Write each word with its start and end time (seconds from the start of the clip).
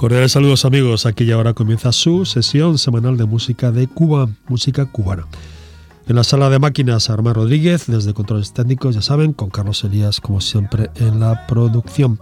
Cordiales 0.00 0.32
saludos 0.32 0.64
amigos, 0.64 1.04
aquí 1.04 1.24
y 1.24 1.30
ahora 1.30 1.52
comienza 1.52 1.92
su 1.92 2.24
sesión 2.24 2.78
semanal 2.78 3.18
de 3.18 3.26
música 3.26 3.70
de 3.70 3.86
Cuba, 3.86 4.30
música 4.48 4.86
cubana. 4.86 5.26
En 6.08 6.16
la 6.16 6.24
sala 6.24 6.48
de 6.48 6.58
máquinas, 6.58 7.10
Armán 7.10 7.34
Rodríguez, 7.34 7.84
desde 7.86 8.14
Controles 8.14 8.54
Técnicos, 8.54 8.94
ya 8.94 9.02
saben, 9.02 9.34
con 9.34 9.50
Carlos 9.50 9.84
Elías, 9.84 10.22
como 10.22 10.40
siempre, 10.40 10.88
en 10.94 11.20
la 11.20 11.46
producción. 11.46 12.18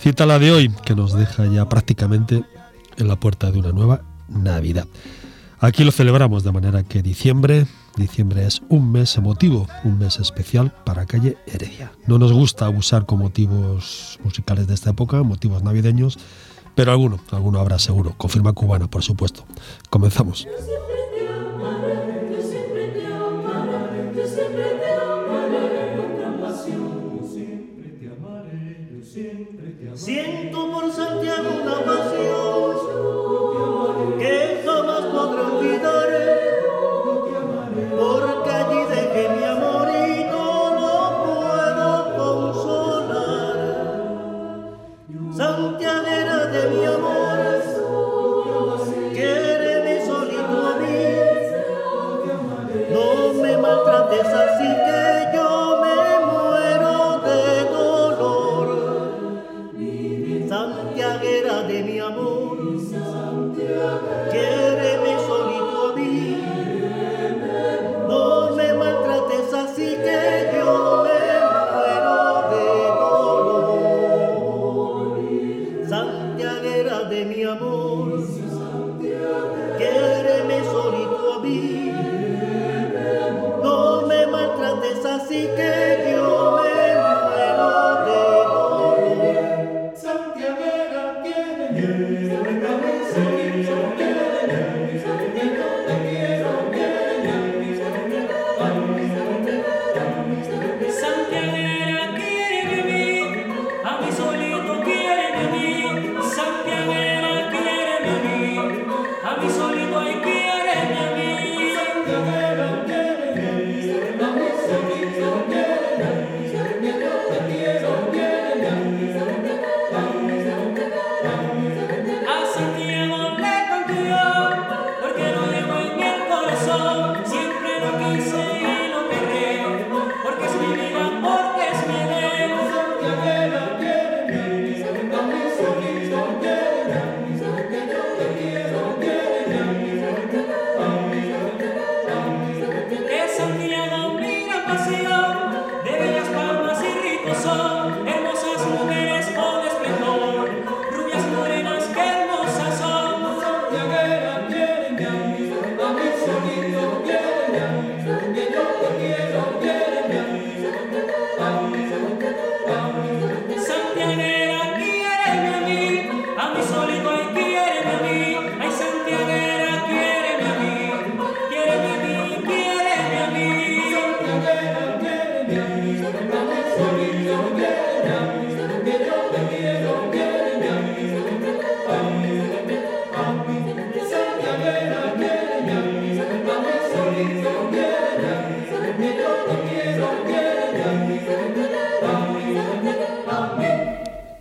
Cita 0.00 0.26
la 0.26 0.40
de 0.40 0.50
hoy, 0.50 0.74
que 0.84 0.96
nos 0.96 1.12
deja 1.12 1.46
ya 1.46 1.68
prácticamente 1.68 2.42
en 2.96 3.06
la 3.06 3.14
puerta 3.14 3.52
de 3.52 3.60
una 3.60 3.70
nueva 3.70 4.02
Navidad. 4.28 4.88
Aquí 5.60 5.84
lo 5.84 5.92
celebramos 5.92 6.42
de 6.42 6.50
manera 6.50 6.82
que 6.82 7.02
diciembre, 7.02 7.68
diciembre 7.98 8.46
es 8.46 8.62
un 8.68 8.90
mes 8.90 9.16
emotivo, 9.16 9.68
un 9.84 9.96
mes 10.00 10.18
especial 10.18 10.74
para 10.84 11.06
Calle 11.06 11.36
Heredia. 11.46 11.92
No 12.08 12.18
nos 12.18 12.32
gusta 12.32 12.66
abusar 12.66 13.06
con 13.06 13.20
motivos 13.20 14.18
musicales 14.24 14.66
de 14.66 14.74
esta 14.74 14.90
época, 14.90 15.22
motivos 15.22 15.62
navideños, 15.62 16.18
pero 16.80 16.92
alguno, 16.92 17.20
alguno 17.30 17.60
habrá 17.60 17.78
seguro. 17.78 18.14
Confirma 18.16 18.54
cubana, 18.54 18.88
por 18.88 19.02
supuesto. 19.02 19.44
Comenzamos. 19.90 20.48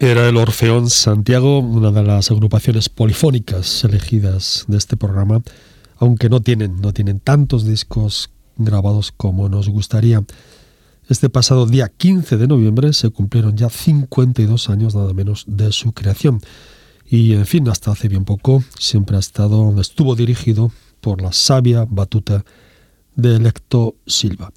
Era 0.02 0.30
el 0.30 0.38
Orfeón 0.38 0.90
Santiago, 0.90 1.60
una 1.60 1.92
de 1.92 2.02
las 2.04 2.32
agrupaciones 2.32 2.88
polifónicas 2.88 3.84
elegidas 3.84 4.64
de 4.70 4.78
este 4.78 4.96
programa, 4.96 5.42
aunque 5.98 6.30
no 6.30 6.40
tienen, 6.40 6.80
no 6.80 6.94
tienen 6.94 7.20
tantos 7.20 7.66
discos 7.66 8.30
grabados 8.56 9.12
como 9.12 9.50
nos 9.50 9.68
gustaría. 9.68 10.24
Este 11.10 11.30
pasado 11.30 11.66
día 11.66 11.90
15 11.90 12.38
de 12.38 12.48
noviembre 12.48 12.94
se 12.94 13.10
cumplieron 13.10 13.58
ya 13.58 13.70
52 13.70 14.70
años 14.70 14.96
nada 14.96 15.14
menos 15.14 15.44
de 15.48 15.74
su 15.74 15.92
creación. 15.92 16.40
Y 17.06 17.34
en 17.34 17.46
fin, 17.46 17.68
hasta 17.68 17.92
hace 17.92 18.08
bien 18.08 18.24
poco 18.24 18.64
siempre 18.80 19.18
ha 19.18 19.20
estado, 19.20 19.82
estuvo 19.82 20.16
dirigido 20.16 20.72
por 21.02 21.22
la 21.22 21.34
sabia 21.34 21.86
batuta 21.90 22.46
de 23.20 23.36
Electo 23.36 23.96
Silva. 24.06 24.52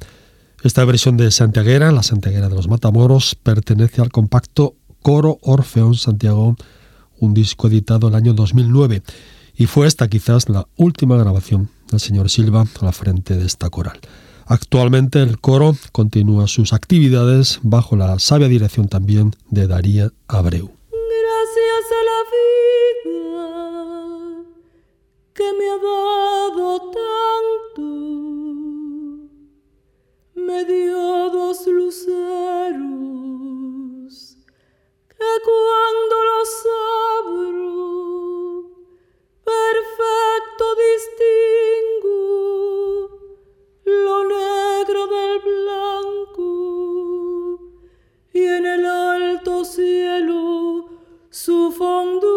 Esta 0.62 0.84
versión 0.84 1.16
de 1.16 1.30
Santiaguera, 1.30 1.90
la 1.92 2.02
Santiaguera 2.02 2.48
de 2.48 2.54
los 2.54 2.68
Matamoros, 2.68 3.34
pertenece 3.34 4.00
al 4.00 4.10
compacto 4.10 4.76
Coro 5.02 5.38
Orfeón 5.42 5.94
Santiago, 5.94 6.56
un 7.18 7.34
disco 7.34 7.68
editado 7.68 8.08
el 8.08 8.14
año 8.14 8.32
2009, 8.32 9.02
y 9.54 9.66
fue 9.66 9.86
esta 9.86 10.08
quizás 10.08 10.48
la 10.48 10.66
última 10.76 11.16
grabación 11.16 11.68
del 11.90 12.00
señor 12.00 12.30
Silva 12.30 12.64
a 12.80 12.84
la 12.84 12.92
frente 12.92 13.36
de 13.36 13.44
esta 13.44 13.70
coral. 13.70 14.00
Actualmente 14.46 15.22
el 15.22 15.38
coro 15.38 15.76
continúa 15.92 16.46
sus 16.46 16.72
actividades 16.72 17.60
bajo 17.62 17.96
la 17.96 18.18
sabia 18.18 18.48
dirección 18.48 18.88
también 18.88 19.32
de 19.50 19.66
Daría 19.66 20.10
Abreu. 20.28 20.70
Gracias 20.90 21.84
a 21.90 22.02
la 22.10 22.20
vida 22.34 23.42
que 25.34 25.44
me 25.58 25.66
ha 25.70 25.78
dado 25.78 26.80
tanto, 26.90 28.11
me 30.52 30.64
dio 30.66 31.30
dos 31.30 31.66
luceros 31.66 32.12
que 35.08 35.30
cuando 35.48 36.16
los 36.30 36.50
abro 37.20 37.76
perfecto 39.52 40.64
distingo 40.88 42.20
lo 43.84 44.16
negro 44.28 45.00
del 45.06 45.34
blanco 45.52 46.48
y 48.34 48.42
en 48.56 48.64
el 48.66 48.84
alto 48.86 49.64
cielo 49.64 50.90
su 51.30 51.72
fondo 51.72 52.30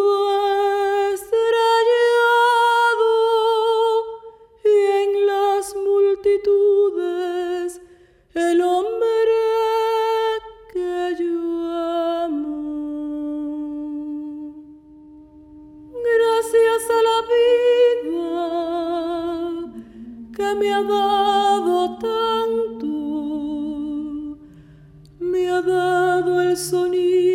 me 20.65 20.73
ha 20.73 20.81
dado 20.81 21.97
tanto, 21.99 22.87
me 25.19 25.47
ha 25.47 25.61
dado 25.61 26.41
el 26.41 26.57
sonido 26.57 27.34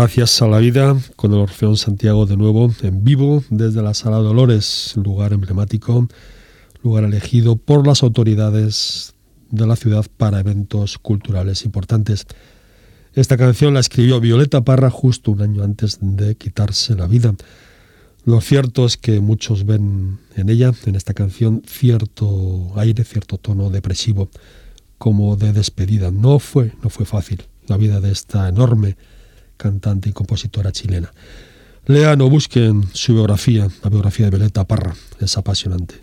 Gracias 0.00 0.40
a 0.40 0.48
la 0.48 0.60
vida, 0.60 0.96
con 1.14 1.34
el 1.34 1.40
Orfeón 1.40 1.76
Santiago 1.76 2.24
de 2.24 2.38
nuevo 2.38 2.72
en 2.80 3.04
vivo 3.04 3.44
desde 3.50 3.82
la 3.82 3.92
Sala 3.92 4.16
Dolores, 4.16 4.94
lugar 4.96 5.34
emblemático, 5.34 6.08
lugar 6.82 7.04
elegido 7.04 7.56
por 7.56 7.86
las 7.86 8.02
autoridades 8.02 9.12
de 9.50 9.66
la 9.66 9.76
ciudad 9.76 10.06
para 10.16 10.40
eventos 10.40 10.96
culturales 10.96 11.66
importantes. 11.66 12.26
Esta 13.12 13.36
canción 13.36 13.74
la 13.74 13.80
escribió 13.80 14.20
Violeta 14.20 14.62
Parra 14.62 14.88
justo 14.88 15.32
un 15.32 15.42
año 15.42 15.62
antes 15.62 15.98
de 16.00 16.34
quitarse 16.34 16.94
la 16.94 17.06
vida. 17.06 17.34
Lo 18.24 18.40
cierto 18.40 18.86
es 18.86 18.96
que 18.96 19.20
muchos 19.20 19.66
ven 19.66 20.18
en 20.34 20.48
ella, 20.48 20.72
en 20.86 20.94
esta 20.94 21.12
canción, 21.12 21.60
cierto 21.66 22.72
aire, 22.76 23.04
cierto 23.04 23.36
tono 23.36 23.68
depresivo, 23.68 24.30
como 24.96 25.36
de 25.36 25.52
despedida. 25.52 26.10
No 26.10 26.38
fue, 26.38 26.72
no 26.82 26.88
fue 26.88 27.04
fácil 27.04 27.42
la 27.66 27.76
vida 27.76 28.00
de 28.00 28.12
esta 28.12 28.48
enorme 28.48 28.96
cantante 29.60 30.08
y 30.08 30.12
compositora 30.12 30.72
chilena. 30.72 31.12
Lean 31.86 32.20
o 32.20 32.30
busquen 32.30 32.84
su 32.92 33.12
biografía, 33.14 33.68
la 33.82 33.90
biografía 33.90 34.26
de 34.26 34.30
Violeta 34.30 34.64
Parra, 34.64 34.94
es 35.20 35.36
apasionante. 35.36 35.96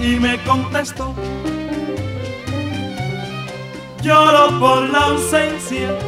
Y 0.00 0.16
me 0.18 0.42
contestó. 0.44 1.14
Lloro 4.02 4.58
por 4.58 4.88
la 4.88 5.04
ausencia 5.06 5.98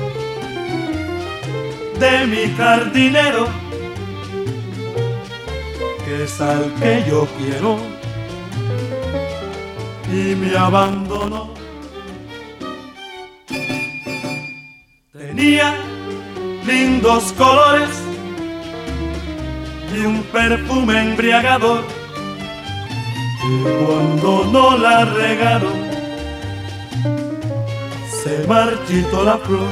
de 2.00 2.26
mi 2.26 2.54
jardinero, 2.56 3.46
que 6.04 6.24
es 6.24 6.40
al 6.40 6.72
que 6.80 7.04
yo 7.06 7.28
quiero 7.36 7.76
y 10.10 10.34
me 10.34 10.56
abandonó. 10.56 11.52
Tenía 15.12 15.74
lindos 16.64 17.34
colores 17.34 18.07
y 19.98 20.06
un 20.06 20.22
perfume 20.24 21.00
embriagador. 21.00 21.84
Cuando 23.84 24.44
no 24.52 24.78
la 24.78 25.04
regaron, 25.04 25.72
se 28.22 28.46
marchitó 28.46 29.24
la 29.24 29.38
flor. 29.38 29.68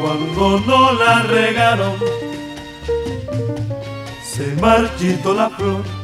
Cuando 0.00 0.60
no 0.60 0.92
la 0.92 1.22
regaron, 1.22 1.94
se 4.22 4.46
marchitó 4.60 5.34
la 5.34 5.50
flor. 5.50 5.99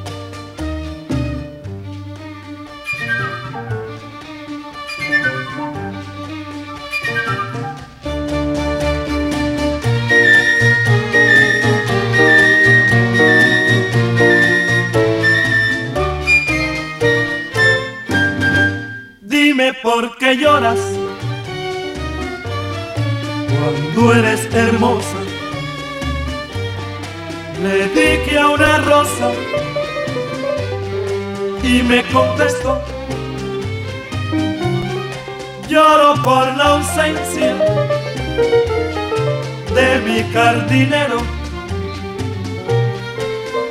Lloras 20.37 20.79
cuando 23.49 24.15
eres 24.15 24.55
hermosa. 24.55 25.19
Le 27.63 27.89
dije 27.89 28.39
a 28.39 28.49
una 28.49 28.79
rosa 28.79 29.31
y 31.63 31.83
me 31.83 32.03
contestó. 32.05 32.81
Lloro 35.69 36.23
por 36.23 36.57
la 36.57 36.77
ausencia 36.77 37.55
de 39.75 40.01
mi 40.07 40.23
jardinero, 40.33 41.19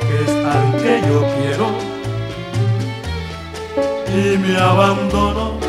que 0.00 0.24
es 0.24 0.30
al 0.44 0.82
que 0.82 1.00
yo 1.08 1.24
quiero, 1.36 1.66
y 4.14 4.38
me 4.38 4.56
abandonó. 4.58 5.65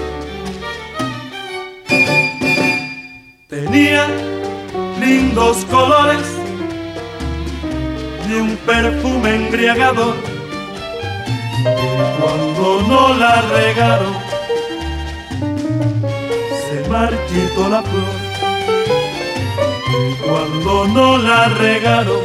Lindos 5.00 5.64
colores 5.66 6.26
y 8.28 8.34
un 8.34 8.58
perfume 8.58 9.36
embriagador. 9.36 10.16
Cuando 12.20 12.82
no 12.88 13.14
la 13.14 13.42
regaron, 13.42 14.14
se 16.66 16.90
marchitó 16.90 17.70
la 17.70 17.84
flor. 17.84 18.14
Cuando 20.26 20.88
no 20.88 21.18
la 21.20 21.48
regaron, 21.50 22.24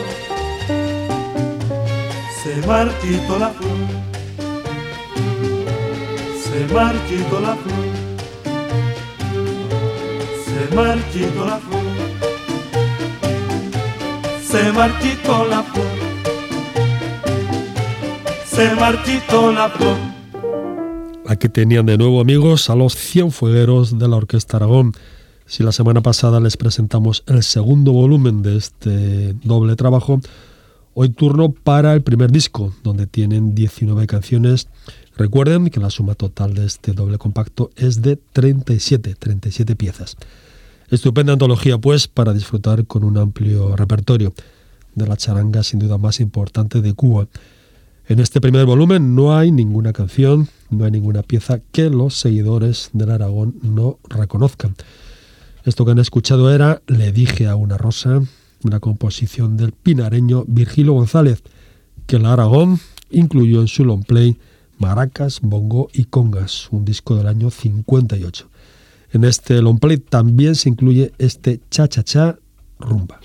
se 2.43 2.67
marchitó 2.67 3.39
la 3.39 3.51
flor. 3.51 3.77
Se 6.43 6.73
marchitó 6.73 7.41
la 7.41 7.55
flor. 7.57 8.02
Se 10.63 10.77
marchitó 10.77 11.45
la 11.45 11.59
flor. 11.59 11.83
Se 14.45 14.73
marchitó 14.73 15.47
la 15.49 15.63
flor. 15.65 15.87
Se 18.47 18.75
marchitó 18.77 19.53
la 19.53 19.69
flor. 19.71 19.97
Aquí 21.27 21.49
tenían 21.49 21.87
de 21.87 21.99
nuevo 21.99 22.21
amigos 22.21 22.71
a 22.71 22.77
los 22.77 22.95
Cienfuegueros 22.95 23.99
de 23.99 24.07
la 24.07 24.17
Orquesta 24.17 24.59
Aragón. 24.59 24.93
Si 25.47 25.65
la 25.65 25.73
semana 25.73 26.01
pasada 26.01 26.39
les 26.39 26.57
presentamos 26.57 27.25
el 27.27 27.43
segundo 27.43 27.91
volumen 27.93 28.43
de 28.43 28.57
este 28.57 29.35
doble 29.43 29.75
trabajo, 29.75 30.21
hoy 30.95 31.09
turno 31.09 31.51
para 31.51 31.93
el 31.93 32.03
primer 32.03 32.31
disco, 32.31 32.73
donde 32.85 33.09
tienen 33.09 33.57
19 33.57 34.07
canciones. 34.07 34.69
Recuerden 35.17 35.71
que 35.71 35.81
la 35.81 35.91
suma 35.91 36.15
total 36.15 36.55
de 36.55 36.67
este 36.67 36.93
doble 36.93 37.19
compacto 37.19 37.71
es 37.75 38.01
de 38.01 38.17
37, 38.17 39.17
37 39.19 39.75
piezas. 39.75 40.17
Estupenda 40.93 41.33
antología, 41.33 41.79
pues, 41.79 42.07
para 42.07 42.35
disfrutar 42.35 42.87
con 42.87 43.03
un 43.03 43.17
amplio 43.17 43.75
repertorio 43.77 44.35
de 44.95 45.07
la 45.07 45.17
charanga 45.17 45.63
sin 45.63 45.79
duda 45.79 45.97
más 45.97 46.21
importante 46.21 46.83
de 46.83 46.93
Cuba. 46.93 47.29
En 48.09 48.21
este 48.21 48.43
primer 48.43 48.67
volumen 48.67 49.15
no 49.15 49.35
hay 49.35 49.53
ninguna 49.53 49.95
canción, 49.95 50.51
no 50.69 50.85
hay 50.85 50.91
ninguna 50.91 51.23
pieza 51.23 51.61
que 51.73 51.89
los 51.89 52.19
seguidores 52.19 52.91
del 52.93 53.11
Aragón 53.11 53.55
no 53.63 54.01
reconozcan. 54.07 54.75
Esto 55.65 55.87
que 55.87 55.93
han 55.93 55.99
escuchado 55.99 56.53
era 56.53 56.83
Le 56.87 57.11
dije 57.11 57.47
a 57.47 57.57
una 57.57 57.79
rosa, 57.79 58.21
una 58.63 58.79
composición 58.79 59.57
del 59.57 59.73
pinareño 59.73 60.45
Virgilio 60.47 60.93
González, 60.93 61.43
que 62.07 62.17
el 62.17 62.27
Aragón 62.27 62.81
incluyó 63.11 63.63
en 63.63 63.69
su 63.69 63.87
long 63.87 64.05
play 64.05 64.37
Maracas, 64.77 65.41
Bongo 65.41 65.89
y 65.95 66.05
Congas, 66.05 66.69
un 66.71 66.85
disco 66.85 67.17
del 67.17 67.29
año 67.29 67.51
58. 67.51 68.52
En 69.13 69.25
este 69.25 69.61
long 69.61 69.79
play 69.79 69.99
también 69.99 70.55
se 70.55 70.69
incluye 70.69 71.13
este 71.19 71.61
Cha 71.71 71.87
Cha 71.87 72.03
Cha 72.03 72.39
Rumba. 72.79 73.21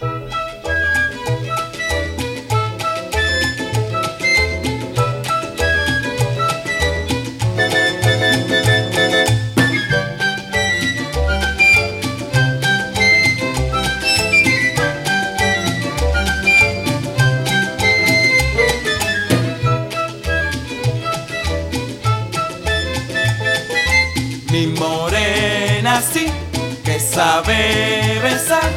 Sabe 27.17 28.19
besar. 28.21 28.69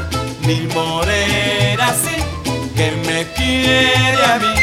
Mi 0.46 0.60
morena 0.74 1.86
sí, 2.02 2.16
que 2.74 2.88
me 3.06 3.18
quiere 3.36 4.22
a 4.32 4.38
mí. 4.42 4.54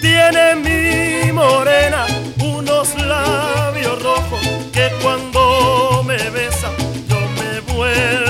Tiene 0.00 0.44
mi 0.66 1.32
morena 1.32 2.06
unos 2.38 2.94
labios 3.14 4.00
rojos 4.00 4.40
que 4.72 4.86
cuando 5.02 6.04
me 6.06 6.18
besa 6.38 6.70
yo 7.08 7.18
me 7.38 7.52
vuelvo 7.72 8.25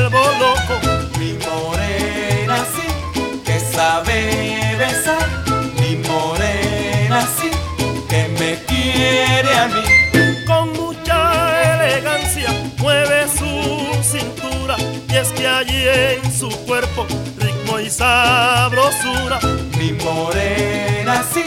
allí 15.57 15.89
en 15.89 16.33
su 16.33 16.51
cuerpo 16.67 17.07
ritmo 17.39 17.81
y 17.81 17.89
sabrosura. 17.89 19.39
Mi 19.79 19.93
morena 19.93 21.25
sí, 21.33 21.45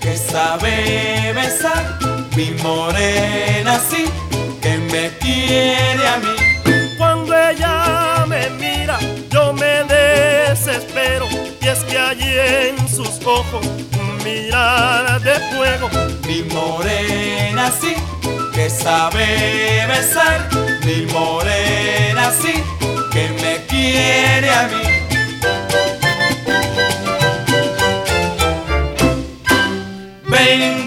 que 0.00 0.16
sabe 0.16 1.32
besar. 1.32 1.98
Mi 2.36 2.50
morena 2.62 3.80
sí, 3.88 4.06
que 4.60 4.78
me 4.78 5.10
quiere 5.18 6.08
a 6.08 6.16
mí. 6.18 6.96
Cuando 6.98 7.32
ella 7.38 8.24
me 8.26 8.50
mira, 8.50 8.98
yo 9.30 9.52
me 9.52 9.84
desespero. 9.84 11.28
Y 11.60 11.68
es 11.68 11.78
que 11.84 11.96
allí 11.98 12.34
en 12.36 12.88
sus 12.88 13.24
ojos, 13.24 13.64
un 14.00 14.24
mirar 14.24 15.20
de 15.20 15.34
fuego. 15.54 15.88
Mi 16.26 16.42
morena 16.42 17.70
sí, 17.80 17.94
que 18.52 18.68
sabe 18.68 19.86
besar. 19.86 20.48
Mi 20.84 21.06
morena 21.12 22.32
sí, 22.32 22.62
quiere 23.84 24.50
a 24.50 24.68
mí. 24.68 24.82
Ven, 30.30 30.83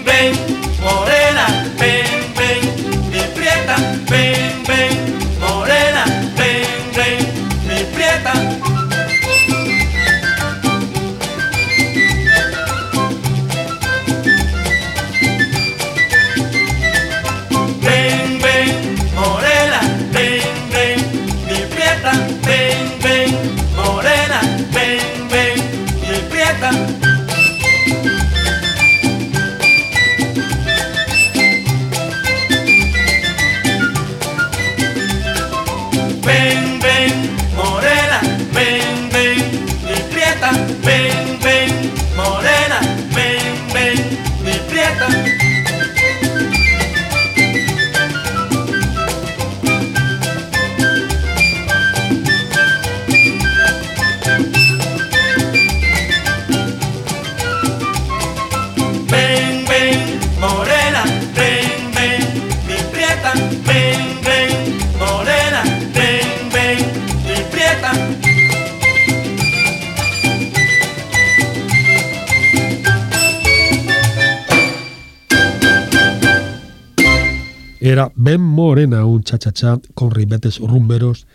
Ben 78.14 78.40
Morena, 78.40 79.04
un 79.04 79.22
cha-cha-cha 79.22 79.80
con 79.94 80.10
ribetes 80.10 80.58
rumberos 80.58 81.26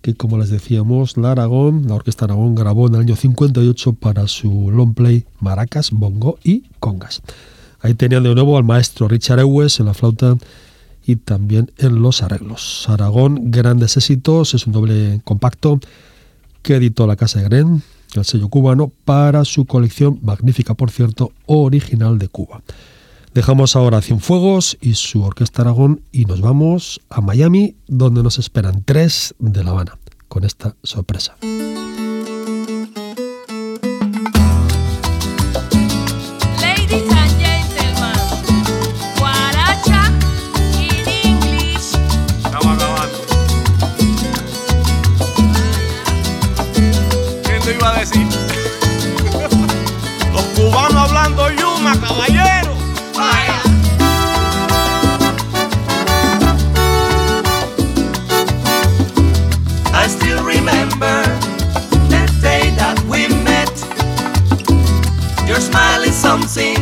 que, 0.00 0.14
como 0.14 0.38
les 0.38 0.50
decíamos, 0.50 1.16
la 1.16 1.32
Aragón, 1.32 1.86
la 1.88 1.96
Orquesta 1.96 2.24
Aragón 2.24 2.54
grabó 2.54 2.86
en 2.86 2.94
el 2.94 3.00
año 3.02 3.16
58 3.16 3.92
para 3.94 4.26
su 4.28 4.70
long 4.70 4.94
play 4.94 5.24
Maracas, 5.40 5.90
Bongo 5.90 6.38
y 6.42 6.64
Congas. 6.80 7.22
Ahí 7.80 7.94
tenían 7.94 8.22
de 8.22 8.34
nuevo 8.34 8.56
al 8.56 8.64
maestro 8.64 9.08
Richard 9.08 9.40
Ewes 9.40 9.78
en 9.80 9.86
la 9.86 9.94
flauta 9.94 10.36
y 11.06 11.16
también 11.16 11.70
en 11.76 12.00
los 12.00 12.22
arreglos. 12.22 12.86
Aragón, 12.88 13.50
grandes 13.50 13.96
éxitos, 13.96 14.54
es 14.54 14.66
un 14.66 14.72
doble 14.72 15.20
compacto 15.24 15.80
que 16.62 16.76
editó 16.76 17.06
la 17.06 17.16
Casa 17.16 17.40
de 17.40 17.44
Gren, 17.44 17.82
el 18.14 18.24
sello 18.24 18.48
cubano, 18.48 18.90
para 19.04 19.44
su 19.44 19.66
colección, 19.66 20.18
magnífica 20.22 20.74
por 20.74 20.90
cierto, 20.90 21.32
original 21.46 22.18
de 22.18 22.28
Cuba. 22.28 22.62
Dejamos 23.36 23.76
ahora 23.76 24.00
Cienfuegos 24.00 24.78
y 24.80 24.94
su 24.94 25.22
Orquesta 25.22 25.60
Aragón 25.60 26.00
y 26.10 26.24
nos 26.24 26.40
vamos 26.40 27.02
a 27.10 27.20
Miami, 27.20 27.76
donde 27.86 28.22
nos 28.22 28.38
esperan 28.38 28.82
tres 28.82 29.34
de 29.38 29.62
La 29.62 29.72
Habana, 29.72 29.98
con 30.26 30.42
esta 30.42 30.74
sorpresa. 30.82 31.36
Something 66.44 66.75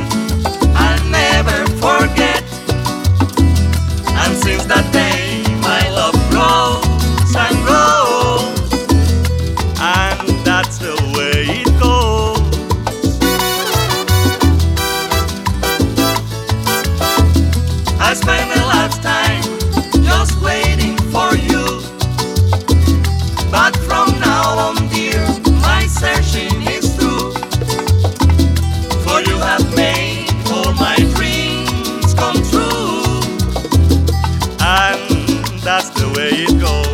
the 35.97 36.09
way 36.17 36.31
it 36.47 36.59
goes. 36.61 36.87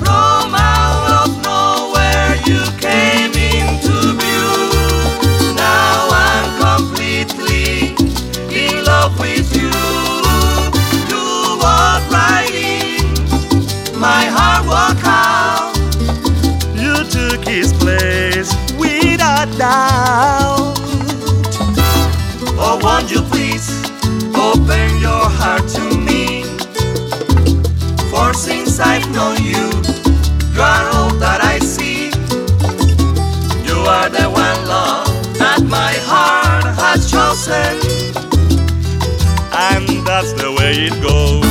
From 0.00 0.54
out 0.54 1.06
of 1.22 1.30
nowhere, 1.44 2.36
you 2.48 2.62
came 2.78 3.32
into 3.32 3.94
view. 4.20 5.54
Now 5.54 6.08
I'm 6.26 6.48
completely 6.66 7.94
in 8.54 8.84
love 8.84 9.18
with 9.18 9.54
you. 9.56 9.70
You 11.10 11.58
walk 11.64 12.02
right 12.10 12.52
in 12.54 13.98
my 13.98 14.24
heart 14.36 14.66
walk 14.66 15.02
out. 15.04 15.76
You 16.74 17.04
took 17.16 17.46
his 17.46 17.72
place 17.74 18.50
without 18.78 19.48
doubt. 19.58 20.78
Oh, 22.62 22.78
won't 22.82 23.10
you 23.10 23.22
please 23.22 23.39
I've 29.10 29.16
known 29.16 29.42
you, 29.42 29.66
you 30.54 30.60
are 30.62 30.88
all 30.94 31.10
that 31.18 31.40
I 31.42 31.58
see. 31.58 32.10
You 33.66 33.78
are 33.82 34.08
the 34.08 34.30
one 34.30 34.60
love 34.68 35.10
that 35.36 35.62
my 35.64 35.94
heart 36.06 36.62
has 36.78 37.10
chosen. 37.10 37.74
And 39.50 40.06
that's 40.06 40.32
the 40.34 40.52
way 40.52 40.86
it 40.86 40.94
goes. 41.02 41.42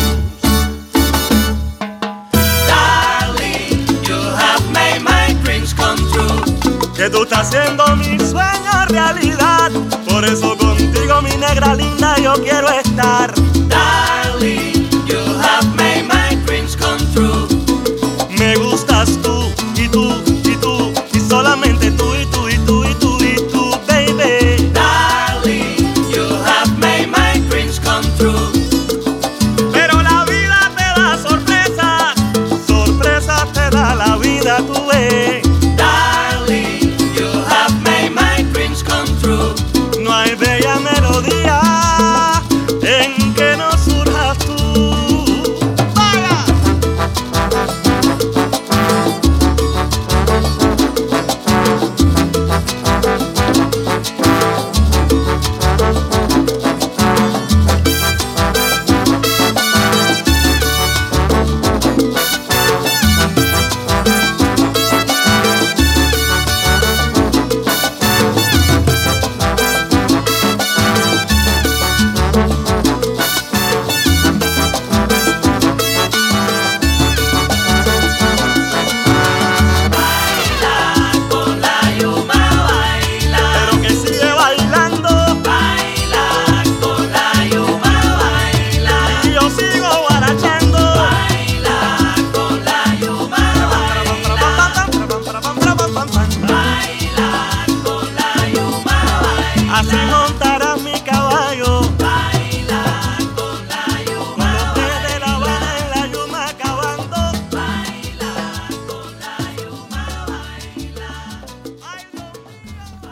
Darling, 2.72 3.84
you 4.08 4.20
have 4.40 4.64
made 4.72 5.02
my 5.04 5.36
dreams 5.44 5.74
come 5.74 6.00
true. 6.14 6.96
Que 6.96 7.10
tú 7.10 7.24
estás 7.24 7.54
haciendo 7.54 7.94
mi 7.98 8.18
sueño 8.20 8.86
realidad. 8.88 9.72
Por 10.08 10.24
eso 10.24 10.58
contigo, 10.58 11.22
mi 11.22 11.36
negra 11.36 11.76
linda, 11.76 12.18
yo 12.20 12.36
quiero 12.42 12.70
estar. 12.70 13.39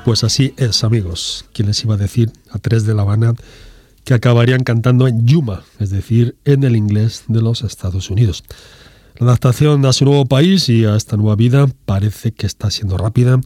Pues 0.08 0.24
así 0.24 0.54
es, 0.56 0.86
amigos. 0.86 1.43
¿Quién 1.52 1.67
les 1.67 1.84
iba 1.84 1.96
a 1.96 1.98
decir 1.98 2.32
a 2.52 2.60
tres 2.60 2.86
de 2.86 2.93
La 2.93 3.02
Habana 3.02 3.34
que 4.06 4.13
acabarían 4.13 4.63
cantando 4.63 5.06
en 5.06 5.28
Yuma, 5.28 5.65
es 5.80 5.89
decir, 5.89 6.38
en 6.46 6.63
el 6.63 6.78
inglés 6.78 7.26
de 7.28 7.41
los 7.41 7.62
Estados 7.62 8.10
Unidos? 8.10 8.46
La 9.17 9.28
adaptación 9.28 9.86
a 9.86 9.91
su 9.91 10.06
nuevo 10.06 10.26
país 10.26 10.70
y 10.70 10.86
a 10.86 10.96
esta 10.96 11.17
nueva 11.17 11.36
vida 11.36 11.67
parece 11.84 12.32
que 12.32 12.48
está 12.48 12.72
siendo 12.72 12.98
rápida 12.98 13.41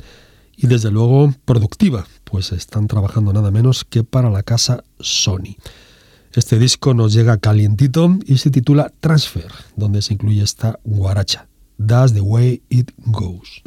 y 0.55 0.67
desde 0.67 0.91
luego 0.91 1.33
productiva, 1.45 2.05
pues 2.25 2.51
están 2.51 2.85
trabajando 2.85 3.33
nada 3.33 3.49
menos 3.49 3.83
que 3.83 4.03
para 4.03 4.29
la 4.29 4.43
casa 4.43 4.83
Sony. 4.99 5.55
Este 6.31 6.59
disco 6.59 6.93
nos 6.93 7.11
llega 7.11 7.39
calientito 7.39 8.19
y 8.27 8.37
se 8.37 8.51
titula 8.51 8.93
Transfer, 8.99 9.51
donde 9.75 10.03
se 10.03 10.13
incluye 10.13 10.43
esta 10.43 10.79
guaracha. 10.83 11.47
That's 11.83 12.13
the 12.13 12.21
way 12.21 12.61
it 12.69 12.91
goes. 13.07 13.63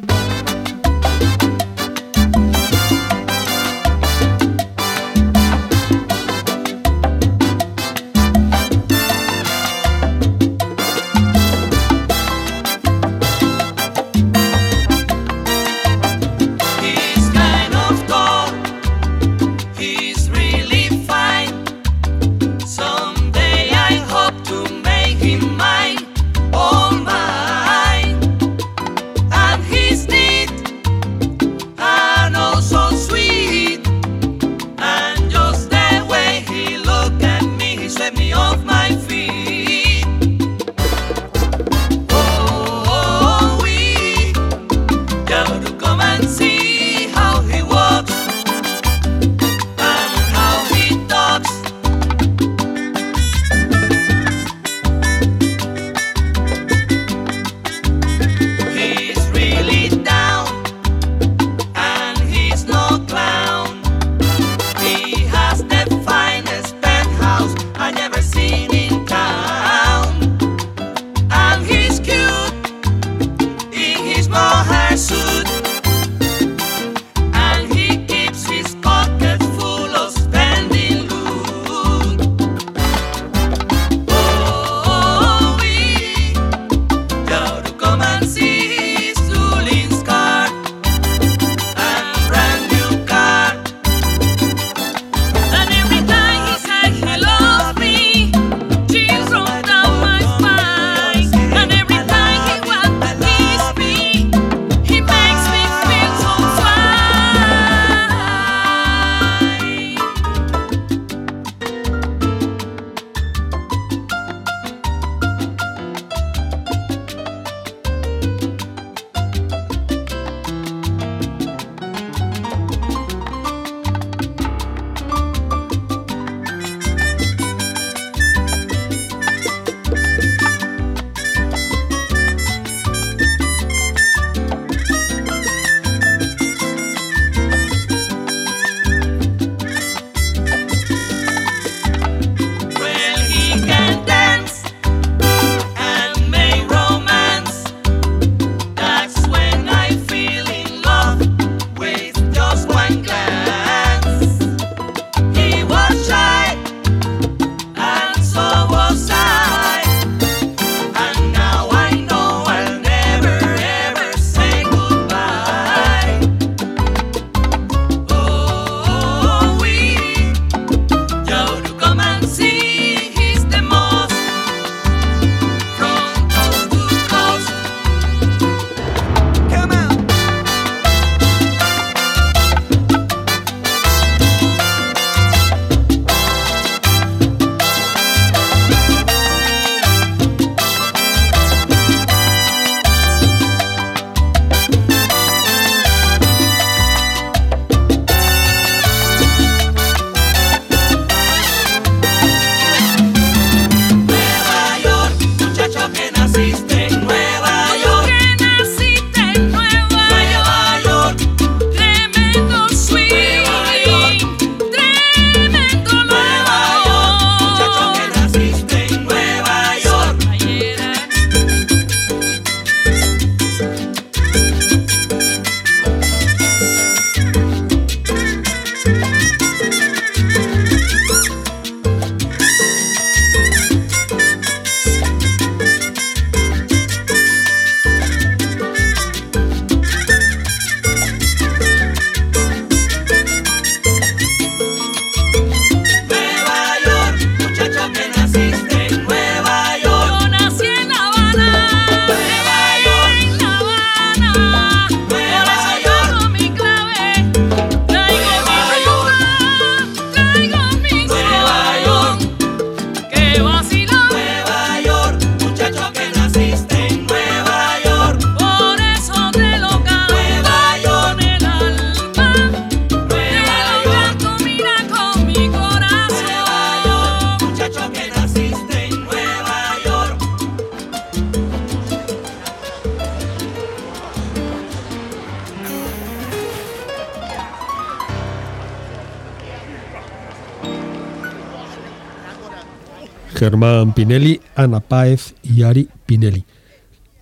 Germán 293.34 293.94
Pinelli, 293.94 294.40
Ana 294.54 294.80
Páez 294.80 295.34
y 295.42 295.62
Ari 295.62 295.88
Pinelli. 296.06 296.44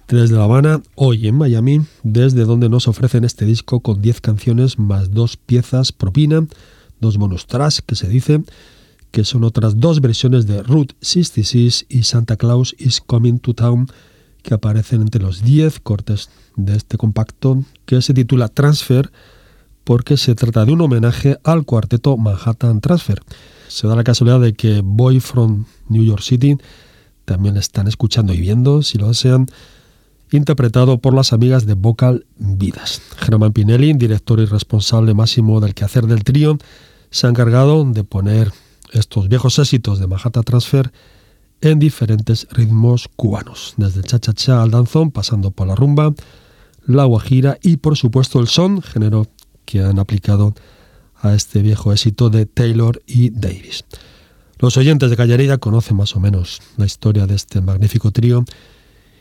Desde 0.09 0.37
La 0.37 0.45
Habana, 0.45 0.83
hoy 0.95 1.27
en 1.27 1.37
Miami, 1.37 1.81
desde 2.03 2.45
donde 2.45 2.69
nos 2.69 2.87
ofrecen 2.87 3.25
este 3.25 3.47
disco 3.47 3.81
con 3.81 4.03
10 4.03 4.21
canciones 4.21 4.79
más 4.79 5.13
dos 5.13 5.39
piezas 5.39 5.91
propina, 5.91 6.47
dos 7.01 7.17
bonus 7.17 7.47
tracks 7.47 7.81
que 7.81 7.95
se 7.95 8.09
dice, 8.09 8.43
que 9.11 9.25
son 9.25 9.43
otras 9.43 9.81
dos 9.81 10.03
versiones 10.03 10.47
de 10.47 10.63
Route 10.63 10.95
66 11.01 11.87
y 11.89 12.03
Santa 12.03 12.37
Claus 12.37 12.75
is 12.79 13.01
Coming 13.01 13.39
to 13.39 13.55
Town, 13.55 13.89
que 14.43 14.53
aparecen 14.53 15.01
entre 15.01 15.23
los 15.23 15.43
10 15.43 15.81
cortes 15.81 16.29
de 16.57 16.77
este 16.77 16.99
compacto 16.99 17.65
que 17.87 18.03
se 18.03 18.13
titula 18.13 18.49
Transfer, 18.49 19.11
porque 19.85 20.19
se 20.19 20.35
trata 20.35 20.67
de 20.67 20.73
un 20.73 20.83
homenaje 20.83 21.39
al 21.43 21.65
cuarteto 21.65 22.19
Manhattan 22.19 22.83
Transfer. 22.83 23.23
Se 23.73 23.89
da 23.89 23.97
la 23.97 24.05
casualidad 24.05 24.39
de 24.39 24.53
que 24.53 24.83
Boy 24.85 25.19
from 25.19 25.65
New 25.89 26.05
York 26.05 26.21
City 26.21 26.59
también 27.25 27.57
están 27.57 27.89
escuchando 27.89 28.35
y 28.35 28.37
viendo, 28.39 28.83
si 28.83 28.99
lo 28.99 29.09
desean, 29.09 29.47
interpretado 30.31 30.99
por 30.99 31.15
las 31.15 31.33
amigas 31.33 31.65
de 31.65 31.73
Vocal 31.73 32.27
Vidas. 32.37 33.01
Germán 33.17 33.55
Pinelli, 33.55 33.95
director 33.95 34.41
y 34.41 34.45
responsable 34.45 35.15
máximo 35.15 35.59
del 35.59 35.73
quehacer 35.73 36.07
del 36.07 36.23
trío, 36.23 36.59
se 37.09 37.27
ha 37.27 37.31
encargado 37.31 37.83
de 37.87 38.05
poner 38.05 38.53
estos 38.93 39.31
viejos 39.31 39.59
éxitos 39.59 39.99
de 39.99 40.07
Manhattan 40.07 40.45
Transfer 40.45 40.93
en 41.63 41.79
diferentes 41.79 42.47
ritmos 42.51 43.09
cubanos, 43.17 43.73
desde 43.79 44.01
el 44.01 44.07
cha-cha-cha 44.07 44.63
al 44.63 44.71
danzón, 44.71 45.13
pasando 45.13 45.51
por 45.51 45.67
la 45.67 45.77
rumba, 45.77 46.13
la 46.87 47.07
guajira 47.07 47.57
y 47.63 47.79
por 47.79 47.97
supuesto 47.97 48.39
el 48.39 48.49
son, 48.49 48.83
género 48.83 49.29
que 49.65 49.81
han 49.81 49.99
aplicado 49.99 50.55
a 51.23 51.35
este 51.35 51.63
viejo 51.63 51.93
éxito 51.93 52.29
de 52.29 52.45
Taylor 52.45 53.01
y 53.07 53.31
Davis. 53.31 53.85
Los 54.59 54.77
oyentes 54.77 55.09
de 55.09 55.17
Callarida 55.17 55.59
conocen 55.59 55.97
más 55.97 56.15
o 56.15 56.21
menos 56.21 56.61
la 56.77 56.85
historia 56.85 57.27
de 57.27 57.35
este 57.35 57.61
magnífico 57.61 58.11
trío 58.11 58.45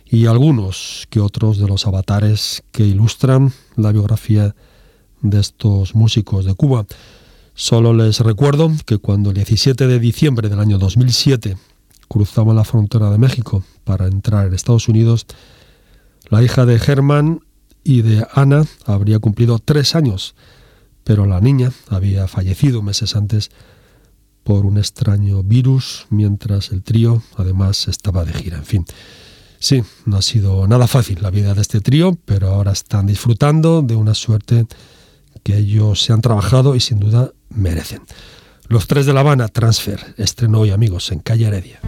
y 0.06 0.26
algunos 0.26 1.08
que 1.10 1.20
otros 1.20 1.58
de 1.58 1.68
los 1.68 1.88
avatares 1.88 2.64
que 2.72 2.84
ilustran 2.84 3.54
la 3.78 3.92
biografía 3.92 4.54
de 5.22 5.40
estos 5.40 5.96
músicos 5.96 6.46
de 6.46 6.54
Cuba. 6.54 6.86
Solo 7.54 7.94
les 7.94 8.20
recuerdo 8.20 8.72
que 8.86 8.98
cuando 8.98 9.30
el 9.30 9.36
17 9.36 9.88
de 9.88 10.00
diciembre 10.00 10.50
del 10.50 10.60
año 10.60 10.78
2007 10.78 11.58
cruzaban 12.08 12.56
la 12.56 12.66
frontera 12.66 13.10
de 13.10 13.18
México 13.18 13.64
para 13.84 14.08
entrar 14.08 14.48
en 14.48 14.54
Estados 14.54 14.90
Unidos, 14.90 15.26
la 16.30 16.44
hija 16.44 16.66
de 16.66 16.78
Germán 16.78 17.42
y 17.84 18.02
de 18.02 18.26
Ana 18.34 18.66
habría 18.86 19.20
cumplido 19.20 19.60
tres 19.60 19.96
años, 19.96 20.36
pero 21.04 21.26
la 21.26 21.42
niña 21.42 21.72
había 21.90 22.28
fallecido 22.28 22.82
meses 22.82 23.16
antes 23.16 23.52
por 24.44 24.66
un 24.66 24.78
extraño 24.78 25.44
virus, 25.44 26.08
mientras 26.10 26.72
el 26.72 26.84
trío 26.84 27.22
además 27.38 27.88
estaba 27.88 28.26
de 28.26 28.34
gira. 28.34 28.58
En 28.58 28.66
fin, 28.66 28.86
sí, 29.60 29.84
no 30.06 30.18
ha 30.18 30.22
sido 30.22 30.68
nada 30.68 30.88
fácil 30.88 31.20
la 31.22 31.30
vida 31.30 31.54
de 31.54 31.62
este 31.62 31.82
trío, 31.82 32.18
pero 32.26 32.50
ahora 32.50 32.72
están 32.72 33.06
disfrutando 33.06 33.82
de 33.82 33.96
una 33.96 34.14
suerte 34.14 34.66
que 35.44 35.58
ellos 35.58 36.04
se 36.04 36.14
han 36.14 36.22
trabajado 36.22 36.76
y 36.76 36.80
sin 36.80 37.00
duda 37.00 37.32
merecen. 37.50 38.02
Los 38.68 38.88
tres 38.88 39.06
de 39.06 39.14
La 39.14 39.20
Habana, 39.20 39.48
Transfer, 39.48 40.16
estreno 40.18 40.62
hoy 40.62 40.72
amigos 40.72 41.12
en 41.12 41.20
Calle 41.20 41.48
Heredia. 41.48 41.80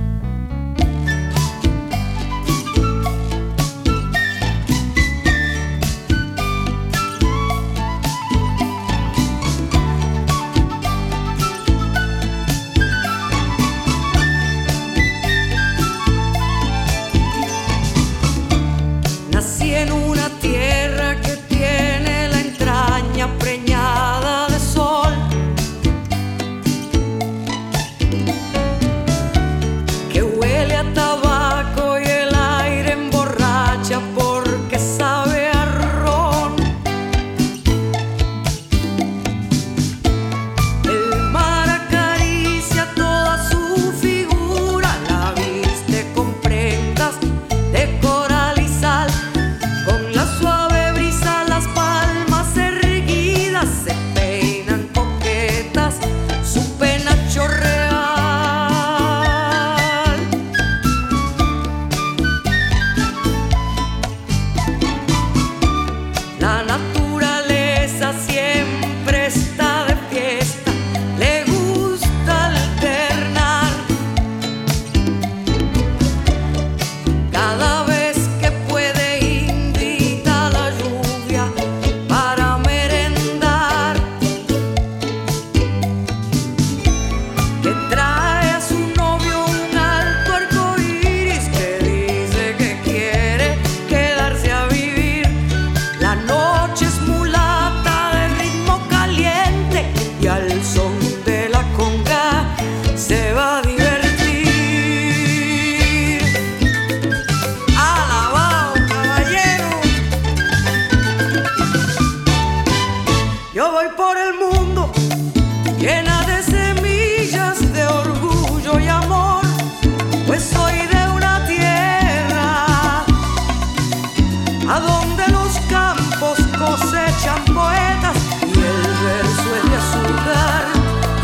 A 124.74 124.80
donde 124.80 125.28
los 125.28 125.60
campos 125.70 126.40
cosechan 126.58 127.46
poetas 127.46 128.18
y 128.42 128.60
el 128.72 128.82
verso 129.06 129.56
es 129.58 129.64
de 129.70 129.76
azúcar, 129.84 130.64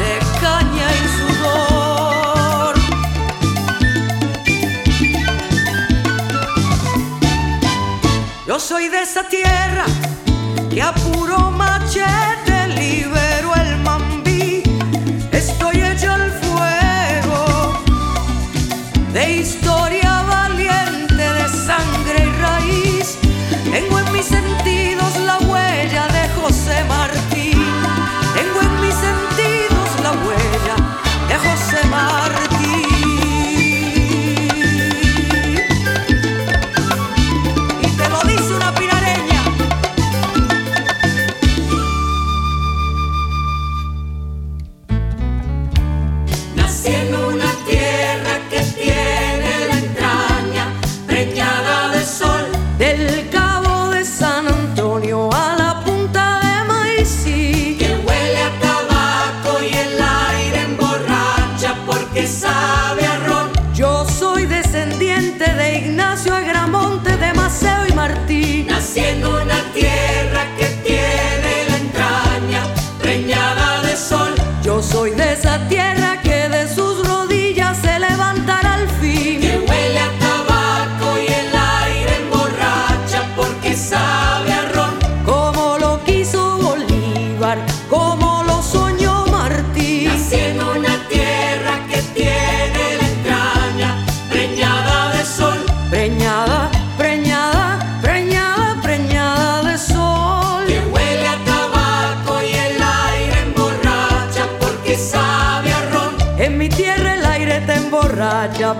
de 0.01 0.11
caña 0.39 0.87
y 0.93 1.05
sudor. 1.17 2.73
Yo 8.45 8.59
soy 8.59 8.87
de 8.89 9.01
esa 9.01 9.23
tierra 9.27 9.85
que 10.69 10.81
a 10.83 10.93
puro 10.93 11.49
machete 11.49 12.28
Tengo 24.21 24.35
en 24.65 24.78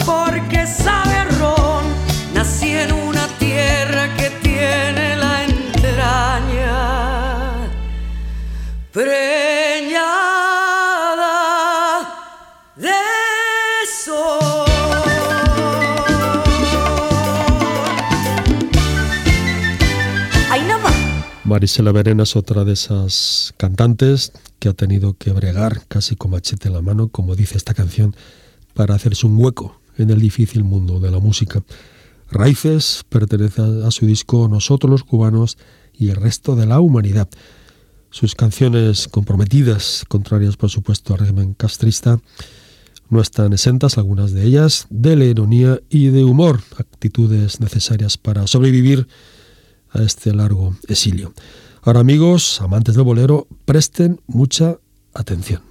porque 0.05 0.65
sabe 0.67 1.25
ron. 1.39 1.85
Nací 2.33 2.69
en 2.69 2.91
una 2.91 3.27
tierra 3.38 4.15
que 4.15 4.29
tiene 4.41 5.15
la 5.15 5.43
entraña 5.45 6.69
preñada 8.91 9.19
de 12.75 12.91
sol. 14.03 14.39
Marisela 21.43 21.91
Verena 21.91 22.23
es 22.23 22.35
otra 22.35 22.63
de 22.63 22.73
esas 22.73 23.53
cantantes 23.57 24.31
que 24.59 24.69
ha 24.69 24.73
tenido 24.73 25.15
que 25.17 25.31
bregar 25.31 25.81
casi 25.88 26.15
con 26.15 26.31
machete 26.31 26.67
en 26.67 26.75
la 26.75 26.81
mano, 26.81 27.07
como 27.07 27.35
dice 27.35 27.57
esta 27.57 27.73
canción, 27.73 28.15
para 28.75 28.93
hacerse 28.93 29.25
un 29.25 29.41
hueco 29.41 29.79
en 29.99 30.09
el 30.09 30.19
difícil 30.19 30.63
mundo 30.63 30.99
de 30.99 31.12
la 31.12 31.19
música. 31.19 31.63
Raíces 32.31 33.03
pertenece 33.09 33.62
a 33.62 33.91
su 33.91 34.05
disco 34.05 34.47
Nosotros 34.47 34.89
los 34.89 35.03
cubanos 35.03 35.57
y 35.93 36.09
el 36.09 36.15
resto 36.15 36.55
de 36.55 36.65
la 36.65 36.79
humanidad. 36.79 37.29
Sus 38.12 38.35
canciones 38.35 39.07
comprometidas, 39.07 40.03
contrarias 40.07 40.57
por 40.57 40.69
supuesto 40.69 41.13
al 41.13 41.19
régimen 41.19 41.53
castrista, 41.53 42.19
no 43.09 43.21
están 43.21 43.53
exentas, 43.53 43.97
algunas 43.97 44.33
de 44.33 44.45
ellas, 44.45 44.85
de 44.89 45.15
la 45.15 45.25
ironía 45.25 45.79
y 45.89 46.07
de 46.07 46.23
humor, 46.23 46.62
actitudes 46.77 47.59
necesarias 47.59 48.17
para 48.17 48.45
sobrevivir 48.45 49.07
a 49.91 50.03
este 50.03 50.33
largo 50.33 50.75
exilio. 50.88 51.33
Ahora 51.81 52.01
amigos, 52.01 52.62
amantes 52.62 52.95
del 52.95 53.03
bolero, 53.03 53.47
presten 53.65 54.21
mucha 54.27 54.77
atención. 55.13 55.62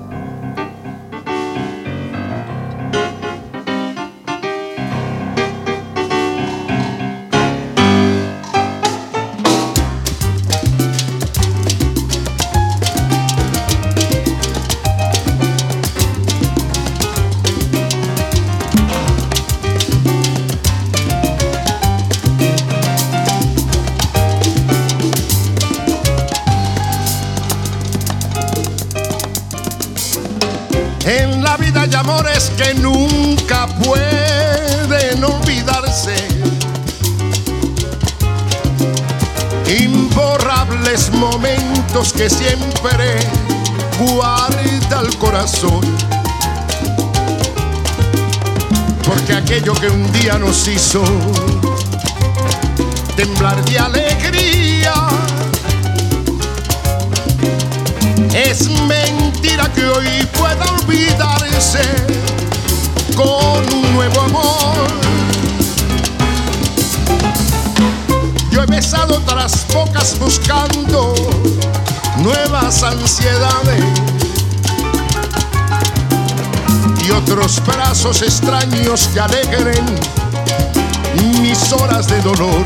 Amores 32.09 32.51
que 32.57 32.75
nunca 32.75 33.67
pueden 33.85 35.23
olvidarse. 35.23 36.17
Imborrables 39.67 41.11
momentos 41.13 42.13
que 42.15 42.31
siempre 42.31 43.19
guarda 43.99 45.01
el 45.03 45.17
corazón. 45.19 45.81
Porque 49.05 49.35
aquello 49.35 49.75
que 49.75 49.89
un 49.91 50.11
día 50.13 50.39
nos 50.39 50.67
hizo 50.67 51.03
temblar 53.17 53.63
de 53.67 53.79
alegría 53.79 54.95
es 58.35 58.69
mentira 58.87 59.71
que 59.75 59.85
hoy 59.85 60.07
pueda 60.39 60.65
olvidarse 60.73 61.98
otras 69.49 69.67
bocas 69.73 70.19
buscando 70.19 71.15
nuevas 72.19 72.83
ansiedades 72.83 73.83
y 77.03 77.11
otros 77.13 77.65
brazos 77.65 78.21
extraños 78.21 79.09
que 79.15 79.21
alegren 79.21 79.87
mis 81.41 81.73
horas 81.73 82.09
de 82.09 82.21
dolor. 82.21 82.63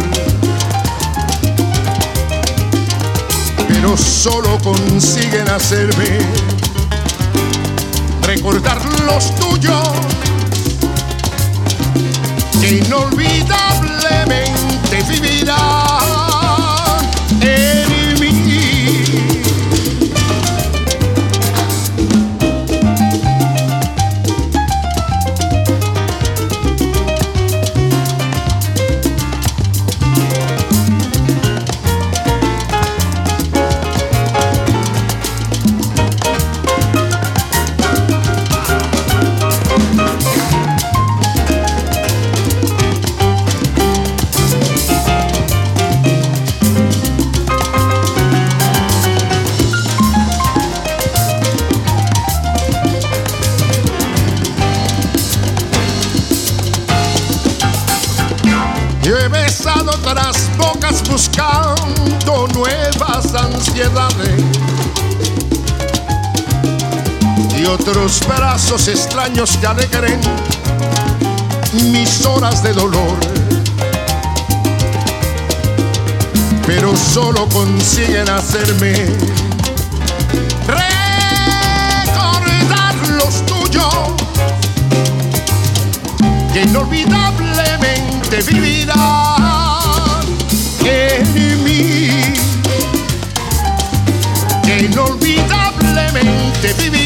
pero 3.68 3.96
solo 3.96 4.58
consiguen 4.58 5.48
hacerme 5.50 6.18
recordar 8.22 8.84
los 9.06 9.32
tuyos 9.36 9.88
que 12.60 12.78
inolvidablemente 12.78 15.02
vivirán 15.08 16.01
otros 67.82 68.22
brazos 68.28 68.86
extraños 68.86 69.56
que 69.56 69.66
alegren 69.66 70.20
mis 71.90 72.24
horas 72.24 72.62
de 72.62 72.72
dolor. 72.72 73.18
Pero 76.64 76.96
solo 76.96 77.48
consiguen 77.48 78.30
hacerme 78.30 78.92
recordar 80.68 80.94
los 83.16 83.44
tuyos 83.46 84.12
que 86.52 86.62
inolvidablemente 86.62 88.42
vivirán 88.42 90.22
en 90.84 91.64
mí, 91.64 92.32
que 94.64 94.84
inolvidablemente 94.84 96.74
vivirán 96.74 97.01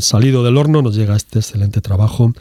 salido 0.00 0.44
del 0.44 0.56
horno 0.56 0.82
nos 0.82 0.96
llega 0.96 1.16
este 1.16 1.38
excelente 1.40 1.80
trabajo 1.80 2.32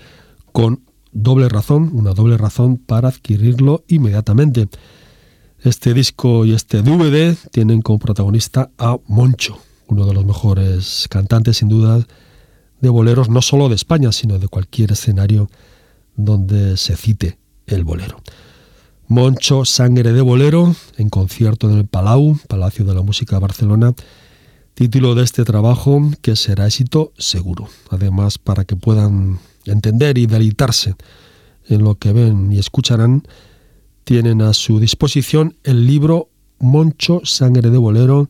con 0.51 0.81
doble 1.11 1.49
razón, 1.49 1.91
una 1.93 2.13
doble 2.13 2.37
razón 2.37 2.77
para 2.77 3.09
adquirirlo 3.09 3.83
inmediatamente. 3.87 4.67
Este 5.61 5.93
disco 5.93 6.45
y 6.45 6.53
este 6.53 6.81
DVD 6.81 7.35
tienen 7.51 7.81
como 7.81 7.99
protagonista 7.99 8.69
a 8.77 8.97
Moncho, 9.07 9.57
uno 9.87 10.05
de 10.05 10.13
los 10.13 10.25
mejores 10.25 11.07
cantantes 11.09 11.57
sin 11.57 11.69
duda 11.69 12.05
de 12.81 12.89
boleros 12.89 13.29
no 13.29 13.41
solo 13.41 13.69
de 13.69 13.75
España, 13.75 14.11
sino 14.11 14.37
de 14.37 14.47
cualquier 14.47 14.91
escenario 14.91 15.49
donde 16.15 16.77
se 16.77 16.95
cite 16.95 17.37
el 17.65 17.83
bolero. 17.83 18.21
Moncho 19.07 19.65
Sangre 19.65 20.13
de 20.13 20.21
Bolero, 20.21 20.75
en 20.97 21.09
concierto 21.09 21.69
en 21.69 21.77
el 21.77 21.85
Palau, 21.85 22.37
Palacio 22.47 22.85
de 22.85 22.95
la 22.95 23.01
Música 23.01 23.35
de 23.35 23.41
Barcelona, 23.41 23.93
título 24.75 25.15
de 25.15 25.23
este 25.23 25.45
trabajo 25.45 26.01
que 26.21 26.35
será 26.35 26.67
éxito 26.67 27.13
seguro. 27.17 27.69
Además, 27.89 28.37
para 28.37 28.65
que 28.65 28.75
puedan 28.75 29.39
entender 29.65 30.17
y 30.17 30.27
deleitarse 30.27 30.95
en 31.67 31.83
lo 31.83 31.95
que 31.95 32.11
ven 32.11 32.51
y 32.51 32.59
escucharán, 32.59 33.23
tienen 34.03 34.41
a 34.41 34.53
su 34.53 34.79
disposición 34.79 35.55
el 35.63 35.87
libro 35.87 36.29
Moncho 36.59 37.21
Sangre 37.23 37.69
de 37.69 37.77
Bolero, 37.77 38.29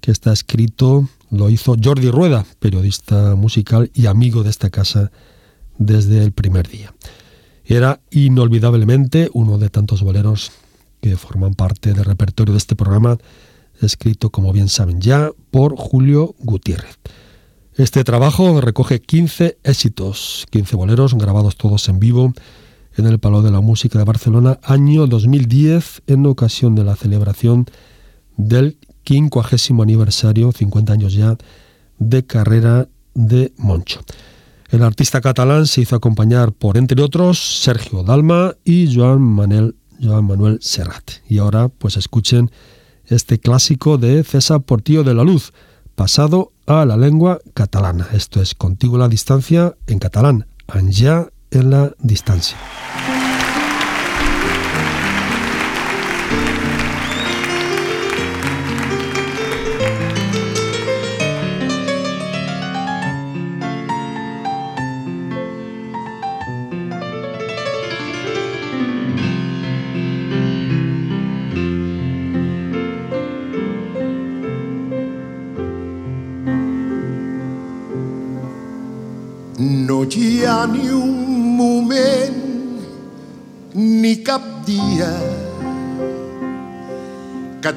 que 0.00 0.10
está 0.10 0.32
escrito, 0.32 1.08
lo 1.30 1.50
hizo 1.50 1.76
Jordi 1.82 2.10
Rueda, 2.10 2.46
periodista 2.58 3.34
musical 3.36 3.90
y 3.94 4.06
amigo 4.06 4.42
de 4.42 4.50
esta 4.50 4.70
casa 4.70 5.12
desde 5.76 6.24
el 6.24 6.32
primer 6.32 6.66
día. 6.66 6.94
Era 7.66 8.00
inolvidablemente 8.10 9.30
uno 9.34 9.58
de 9.58 9.68
tantos 9.68 10.02
boleros 10.02 10.50
que 11.02 11.16
forman 11.18 11.54
parte 11.54 11.92
del 11.92 12.04
repertorio 12.06 12.52
de 12.52 12.58
este 12.58 12.74
programa, 12.74 13.18
escrito, 13.80 14.30
como 14.30 14.52
bien 14.52 14.68
saben 14.68 15.00
ya, 15.00 15.30
por 15.50 15.76
Julio 15.76 16.34
Gutiérrez. 16.38 16.98
Este 17.76 18.04
trabajo 18.04 18.60
recoge 18.60 19.00
15 19.00 19.58
éxitos, 19.64 20.46
15 20.50 20.76
boleros 20.76 21.14
grabados 21.14 21.56
todos 21.56 21.88
en 21.88 21.98
vivo 21.98 22.32
en 22.96 23.06
el 23.06 23.18
Palo 23.18 23.42
de 23.42 23.50
la 23.50 23.60
Música 23.60 23.98
de 23.98 24.04
Barcelona, 24.04 24.60
año 24.62 25.06
2010, 25.06 26.02
en 26.06 26.26
ocasión 26.26 26.74
de 26.76 26.84
la 26.84 26.94
celebración 26.94 27.66
del 28.36 28.78
50 29.04 29.82
aniversario, 29.82 30.52
50 30.52 30.92
años 30.92 31.14
ya, 31.14 31.36
de 31.98 32.24
carrera 32.24 32.88
de 33.14 33.52
Moncho. 33.56 34.00
El 34.70 34.82
artista 34.82 35.20
catalán 35.20 35.66
se 35.66 35.82
hizo 35.82 35.96
acompañar 35.96 36.52
por, 36.52 36.76
entre 36.76 37.00
otros, 37.02 37.60
Sergio 37.62 38.02
Dalma 38.02 38.54
y 38.64 38.92
Joan 38.94 39.20
Manuel, 39.20 39.76
Joan 40.02 40.24
Manuel 40.24 40.58
Serrat. 40.62 41.10
Y 41.28 41.38
ahora, 41.38 41.68
pues 41.68 41.96
escuchen 41.96 42.50
este 43.06 43.38
clásico 43.38 43.98
de 43.98 44.22
César 44.24 44.62
Portillo 44.62 45.04
de 45.04 45.14
la 45.14 45.24
Luz, 45.24 45.52
pasado 45.94 46.52
a 46.66 46.84
la 46.84 46.96
lengua 46.96 47.40
catalana. 47.54 48.08
Esto 48.12 48.40
es 48.40 48.54
Contigo 48.54 48.98
la 48.98 49.08
distancia 49.08 49.76
en 49.86 49.98
catalán, 49.98 50.46
Anja 50.66 51.28
en 51.50 51.70
la 51.70 51.92
distancia. 52.00 52.56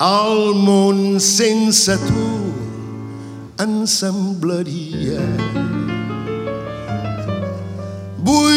El 0.00 0.54
món 0.54 1.20
sense 1.20 1.96
tu 2.06 2.52
ens 3.60 3.90
semblaria 4.00 5.20
buit 8.24 8.56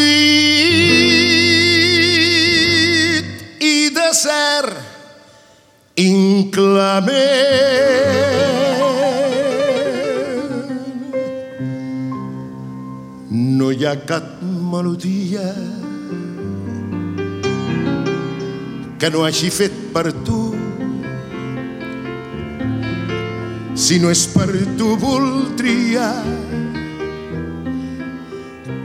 i 3.60 3.90
desert 3.96 4.76
inclement. 5.96 7.20
Hi 13.70 13.84
ha 13.86 13.92
cap 14.02 14.24
melodia 14.42 15.44
que 18.98 19.10
no 19.14 19.22
hagi 19.22 19.50
fet 19.54 19.76
per 19.94 20.10
tu. 20.26 20.38
Si 23.78 24.00
no 24.02 24.10
és 24.10 24.24
per 24.32 24.48
tu 24.80 24.88
voldria 25.04 26.08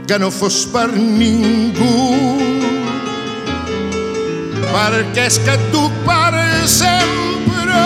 que 0.06 0.18
no 0.22 0.30
fos 0.30 0.60
per 0.70 0.86
ningú 0.94 1.90
perquè 4.70 5.26
és 5.26 5.40
que 5.42 5.58
tu 5.74 5.82
per 6.06 6.30
sempre 6.70 7.82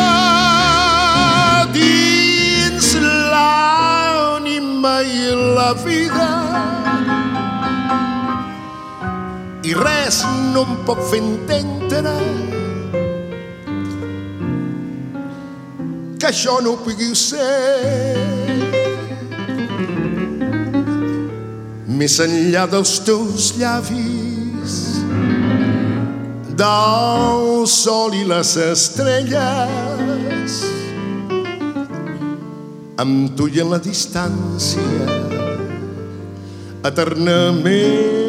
dins 1.73 2.93
l'ànima 3.33 4.95
i 5.01 5.33
la 5.57 5.73
vida 5.81 6.31
i 9.71 9.75
res 9.77 10.25
no 10.51 10.65
em 10.67 10.79
pot 10.87 10.99
fer 11.11 11.21
entendre 11.23 12.15
que 16.19 16.27
això 16.29 16.57
no 16.65 16.73
pugui 16.83 17.13
ser. 17.17 18.17
Més 22.01 22.17
enllà 22.25 22.65
dels 22.73 22.97
teus 23.07 23.53
llavis 23.61 24.77
del 26.61 27.67
sol 27.71 28.17
i 28.19 28.25
les 28.29 28.55
estrelles 28.67 30.57
amb 33.01 33.37
tu 33.37 33.47
i 33.49 33.63
en 33.63 33.71
la 33.73 33.81
distància 33.85 35.21
eternament 36.91 38.20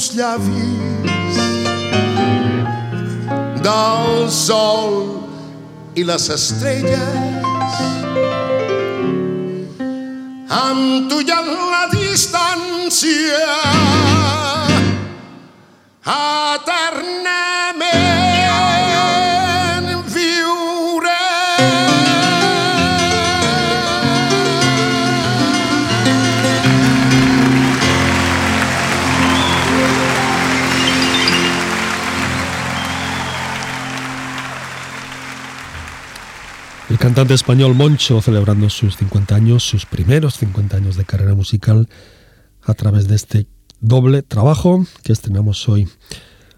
dels 0.00 0.08
teus 0.08 0.16
llavis 0.16 1.36
del 3.60 4.30
sol 4.30 4.94
i 5.94 6.04
les 6.04 6.28
estrelles 6.30 7.76
amb 10.48 11.10
tu 11.10 11.20
i 11.20 11.30
en 11.36 11.52
la 11.72 11.84
cantante 37.10 37.34
español 37.34 37.74
Moncho 37.74 38.22
celebrando 38.22 38.70
sus 38.70 38.96
50 38.96 39.34
años, 39.34 39.64
sus 39.64 39.84
primeros 39.84 40.34
50 40.34 40.76
años 40.76 40.96
de 40.96 41.04
carrera 41.04 41.34
musical 41.34 41.88
a 42.62 42.74
través 42.74 43.08
de 43.08 43.16
este 43.16 43.48
doble 43.80 44.22
trabajo 44.22 44.86
que 45.02 45.12
estrenamos 45.12 45.68
hoy. 45.68 45.88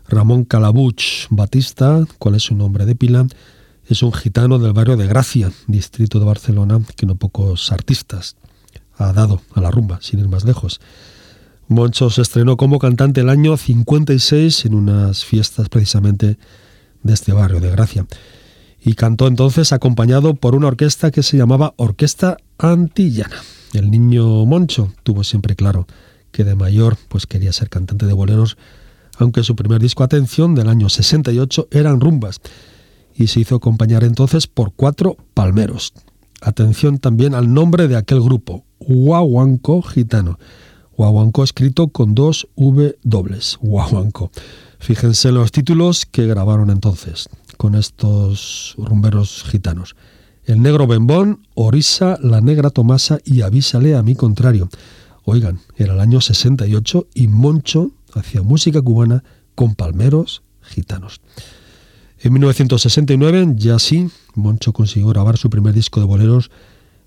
Ramón 0.07 0.45
Calabuch 0.45 1.29
Batista, 1.31 2.05
cuál 2.19 2.35
es 2.35 2.43
su 2.43 2.55
nombre 2.55 2.85
de 2.85 2.95
pila, 2.95 3.27
es 3.89 4.03
un 4.03 4.13
gitano 4.13 4.59
del 4.59 4.75
barrio 4.75 4.99
de 4.99 5.07
Gracia, 5.07 5.51
distrito 5.69 6.19
de 6.19 6.27
Barcelona, 6.27 6.83
que 6.97 7.07
no 7.07 7.15
pocos 7.15 7.73
artistas 7.73 8.37
ha 8.99 9.15
dado 9.15 9.41
a 9.55 9.63
la 9.63 9.71
rumba, 9.71 10.01
sin 10.03 10.21
ir 10.21 10.29
más 10.29 10.45
lejos. 10.45 10.83
Moncho 11.69 12.11
se 12.11 12.21
estrenó 12.21 12.59
como 12.59 12.79
cantante 12.79 13.23
el 13.23 13.31
año 13.31 13.57
56 13.57 14.67
en 14.67 14.75
unas 14.75 15.25
fiestas 15.25 15.71
precisamente 15.71 16.37
de 17.03 17.15
este 17.15 17.33
barrio 17.33 17.59
de 17.59 17.71
Gracia 17.71 18.07
y 18.85 18.95
cantó 18.95 19.29
entonces 19.29 19.73
acompañado 19.73 20.35
por 20.35 20.55
una 20.55 20.69
orquesta 20.69 21.11
que 21.11 21.23
se 21.23 21.37
llamaba 21.37 21.75
Orquesta 21.77 22.37
Antillana. 22.59 23.37
El 23.73 23.91
niño 23.91 24.45
Moncho 24.45 24.93
tuvo 25.03 25.25
siempre 25.25 25.55
claro 25.55 25.87
que 26.33 26.45
de 26.45 26.55
mayor 26.55 26.97
pues 27.09 27.27
quería 27.27 27.53
ser 27.53 27.69
cantante 27.69 28.07
de 28.07 28.13
boleros, 28.13 28.57
aunque 29.19 29.45
su 29.45 29.55
primer 29.55 29.81
disco 29.81 30.03
Atención 30.03 30.55
del 30.55 30.69
año 30.69 30.89
68 30.89 31.69
eran 31.71 32.01
rumbas 32.01 32.41
y 33.15 33.29
se 33.29 33.41
hizo 33.41 33.55
acompañar 33.55 34.05
entonces 34.05 34.47
por 34.47 34.73
cuatro 34.73 35.17
palmeros. 35.35 35.93
Atención 36.41 36.99
también 36.99 37.35
al 37.35 37.53
nombre 37.55 37.87
de 37.87 37.97
aquel 37.97 38.21
grupo, 38.21 38.65
Huahuanco 38.81 39.83
Gitano. 39.83 40.39
Huahuanco 40.97 41.45
escrito 41.45 41.89
con 41.89 42.15
dos 42.15 42.49
V 42.57 42.99
dobles, 43.03 43.59
Huahuanco. 43.61 44.31
Fíjense 44.79 45.29
en 45.29 45.37
los 45.37 45.53
títulos 45.53 46.05
que 46.05 46.27
grabaron 46.27 46.71
entonces 46.71 47.29
con 47.57 47.75
estos 47.75 48.75
rumberos 48.79 49.45
gitanos. 49.45 49.97
El 50.45 50.61
negro 50.61 50.87
Bembón, 50.87 51.47
Orisa, 51.55 52.19
la 52.21 52.41
negra 52.41 52.71
Tomasa 52.71 53.19
y 53.25 53.43
Avísale 53.43 53.95
a 53.95 54.03
mi 54.03 54.15
contrario. 54.15 54.69
Oigan, 55.25 55.61
era 55.77 55.95
el 55.95 56.01
año 56.01 56.21
68 56.21 57.07
y 57.15 57.29
Moncho 57.29 57.93
hacía 58.13 58.43
música 58.43 58.83
cubana 58.83 59.23
con 59.55 59.75
palmeros 59.75 60.43
gitanos. 60.63 61.21
En 62.19 62.33
1969, 62.33 63.55
ya 63.57 63.79
sí, 63.79 64.09
Moncho 64.35 64.73
consiguió 64.73 65.09
grabar 65.09 65.37
su 65.37 65.51
primer 65.51 65.75
disco 65.75 66.01
de 66.01 66.07
boleros 66.07 66.51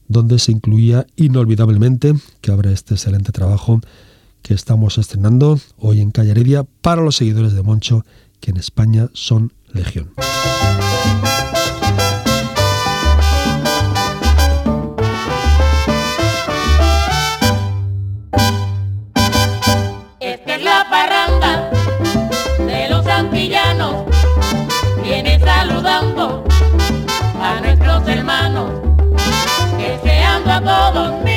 donde 0.08 0.40
se 0.40 0.52
incluía 0.52 1.08
inolvidablemente, 1.16 2.14
que 2.42 2.52
abre 2.52 2.72
este 2.72 2.94
excelente 2.94 3.32
trabajo 3.32 3.82
que 4.42 4.54
estamos 4.54 4.98
estrenando 4.98 5.60
hoy 5.78 6.02
en 6.02 6.12
Calle 6.12 6.32
Heredia 6.32 6.64
para 6.82 7.02
los 7.02 7.16
seguidores 7.16 7.54
de 7.54 7.64
Moncho, 7.64 8.06
que 8.40 8.52
en 8.52 8.58
España 8.58 9.10
son 9.14 9.54
legión. 9.76 10.12
Esta 20.20 20.56
es 20.56 20.64
la 20.64 20.88
parranda 20.90 21.70
de 22.66 22.90
los 22.90 23.06
antillanos, 23.06 24.06
viene 25.04 25.40
saludando 25.40 26.44
a 27.42 27.60
nuestros 27.60 28.08
hermanos, 28.08 28.72
deseando 29.78 30.52
a 30.52 30.62
todos 30.62 31.35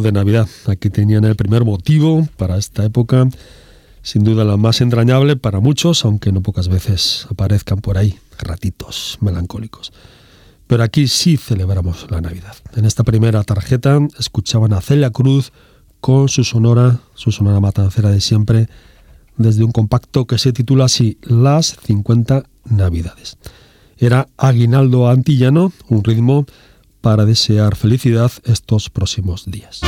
De 0.00 0.12
Navidad, 0.12 0.48
aquí 0.66 0.90
tenían 0.90 1.24
el 1.24 1.36
primer 1.36 1.64
motivo 1.64 2.28
para 2.36 2.56
esta 2.58 2.84
época, 2.84 3.28
sin 4.02 4.24
duda 4.24 4.44
la 4.44 4.56
más 4.56 4.80
entrañable 4.80 5.36
para 5.36 5.60
muchos, 5.60 6.04
aunque 6.04 6.32
no 6.32 6.42
pocas 6.42 6.68
veces 6.68 7.26
aparezcan 7.30 7.80
por 7.80 7.96
ahí 7.96 8.18
ratitos 8.38 9.18
melancólicos. 9.20 9.92
Pero 10.66 10.82
aquí 10.82 11.08
sí 11.08 11.36
celebramos 11.36 12.10
la 12.10 12.20
Navidad. 12.20 12.54
En 12.74 12.84
esta 12.84 13.04
primera 13.04 13.42
tarjeta 13.44 13.98
escuchaban 14.18 14.72
a 14.72 14.80
Celia 14.80 15.10
Cruz 15.10 15.52
con 16.00 16.28
su 16.28 16.44
sonora, 16.44 17.00
su 17.14 17.32
sonora 17.32 17.60
matancera 17.60 18.10
de 18.10 18.20
siempre, 18.20 18.68
desde 19.36 19.64
un 19.64 19.72
compacto 19.72 20.26
que 20.26 20.38
se 20.38 20.52
titula 20.52 20.86
así 20.86 21.18
Las 21.22 21.76
50 21.84 22.44
Navidades. 22.64 23.38
Era 23.98 24.28
Aguinaldo 24.36 25.08
Antillano, 25.08 25.72
un 25.88 26.04
ritmo 26.04 26.46
para 27.06 27.24
desear 27.24 27.76
felicidad 27.76 28.32
estos 28.46 28.90
próximos 28.90 29.48
días. 29.48 29.80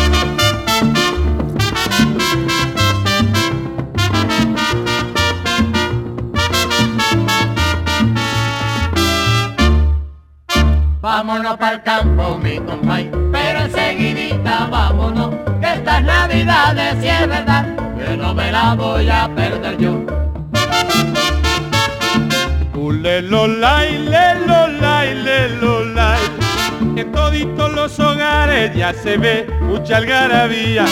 Vámonos 11.00 11.56
para 11.56 11.72
el 11.72 11.82
campo, 11.82 12.38
mi 12.38 12.58
compay, 12.60 13.10
pero 13.32 13.62
enseguidita 13.62 14.68
vámonos, 14.70 15.34
que 15.60 15.74
estas 15.74 16.04
navidades 16.04 17.00
si 17.00 17.08
es 17.08 17.26
verdad, 17.26 17.66
que 17.98 18.16
no 18.16 18.32
me 18.32 18.52
la 18.52 18.76
voy 18.76 19.08
a 19.08 19.28
perder 19.34 19.76
yo. 19.76 20.06
Ule 22.74 23.22
lolay, 23.22 23.98
le 24.04 24.46
lolay, 24.46 25.14
le 25.24 25.48
lolay. 25.56 25.97
En 26.80 27.12
toditos 27.12 27.72
los 27.72 27.98
hogares 27.98 28.74
ya 28.74 28.92
se 28.92 29.16
ve 29.16 29.46
mucha 29.62 29.96
algarabía. 29.96 30.84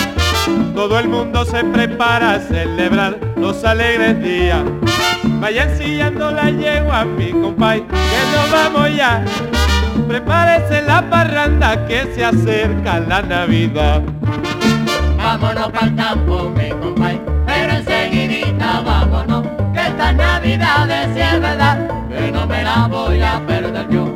Todo 0.74 0.98
el 0.98 1.08
mundo 1.08 1.44
se 1.44 1.64
prepara 1.64 2.34
a 2.34 2.40
celebrar 2.40 3.18
los 3.36 3.64
alegres 3.64 4.22
días. 4.22 4.62
Vayan 5.40 5.76
sillando 5.76 6.30
la 6.30 6.50
yegua, 6.50 7.04
mi 7.04 7.30
compay, 7.30 7.80
que 7.80 8.20
nos 8.34 8.50
vamos 8.50 8.96
ya. 8.96 9.24
Prepárese 10.08 10.82
la 10.82 11.08
parranda 11.08 11.86
que 11.86 12.06
se 12.14 12.24
acerca 12.24 13.00
la 13.00 13.22
Navidad. 13.22 14.02
Vámonos 15.16 15.70
para 15.70 15.86
el 15.86 15.96
campo, 15.96 16.50
mi 16.50 16.70
compay, 16.70 17.20
pero 17.46 17.72
enseguidita 17.72 18.80
vámonos, 18.80 19.44
que 19.72 19.80
estas 19.80 20.14
navidades 20.14 21.14
si 21.14 21.20
es 21.20 21.40
verdad, 21.40 21.88
que 22.08 22.30
no 22.30 22.46
me 22.46 22.62
la 22.62 22.86
voy 22.86 23.20
a 23.20 23.40
perder 23.46 23.88
yo. 23.90 24.15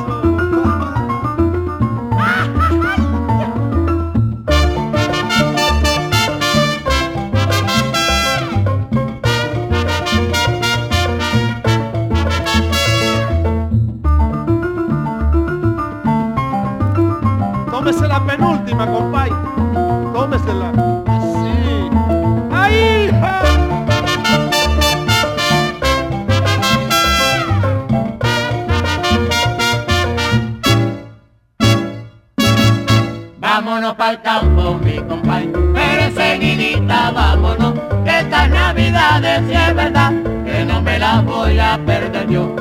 Si 39.39 39.53
es 39.53 39.75
verdad, 39.75 40.11
que 40.45 40.65
no 40.65 40.81
me 40.81 40.99
las 40.99 41.23
voy 41.23 41.57
a 41.59 41.79
perder 41.85 42.27
yo. 42.27 42.55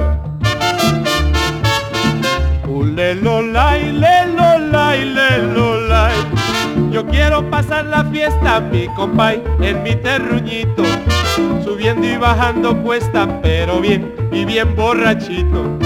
Ule 2.68 3.14
lolay, 3.16 3.92
le 3.92 4.26
lolay, 4.26 5.04
le 5.04 5.38
lolay. 5.54 6.14
Yo 6.92 7.06
quiero 7.06 7.48
pasar 7.50 7.86
la 7.86 8.04
fiesta, 8.04 8.60
mi 8.60 8.86
compay, 8.94 9.42
en 9.60 9.82
mi 9.82 9.96
terruñito. 9.96 10.84
Subiendo 11.64 12.06
y 12.06 12.16
bajando 12.16 12.76
cuesta, 12.82 13.40
pero 13.42 13.80
bien 13.80 14.14
y 14.30 14.44
bien 14.44 14.74
borrachito. 14.76 15.78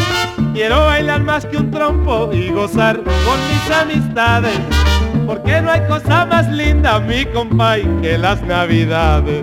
Quiero 0.53 0.87
bailar 0.87 1.23
más 1.23 1.47
que 1.47 1.57
un 1.57 1.71
trompo 1.71 2.31
y 2.33 2.51
gozar 2.51 2.97
con 2.97 3.39
mis 3.49 3.71
amistades. 3.71 4.59
Porque 5.27 5.61
no 5.63 5.71
hay 5.71 5.81
cosa 5.89 6.27
más 6.27 6.49
linda, 6.51 7.01
mi 7.01 7.25
compay, 7.27 7.83
que 8.03 8.19
las 8.19 8.43
navidades. 8.43 9.43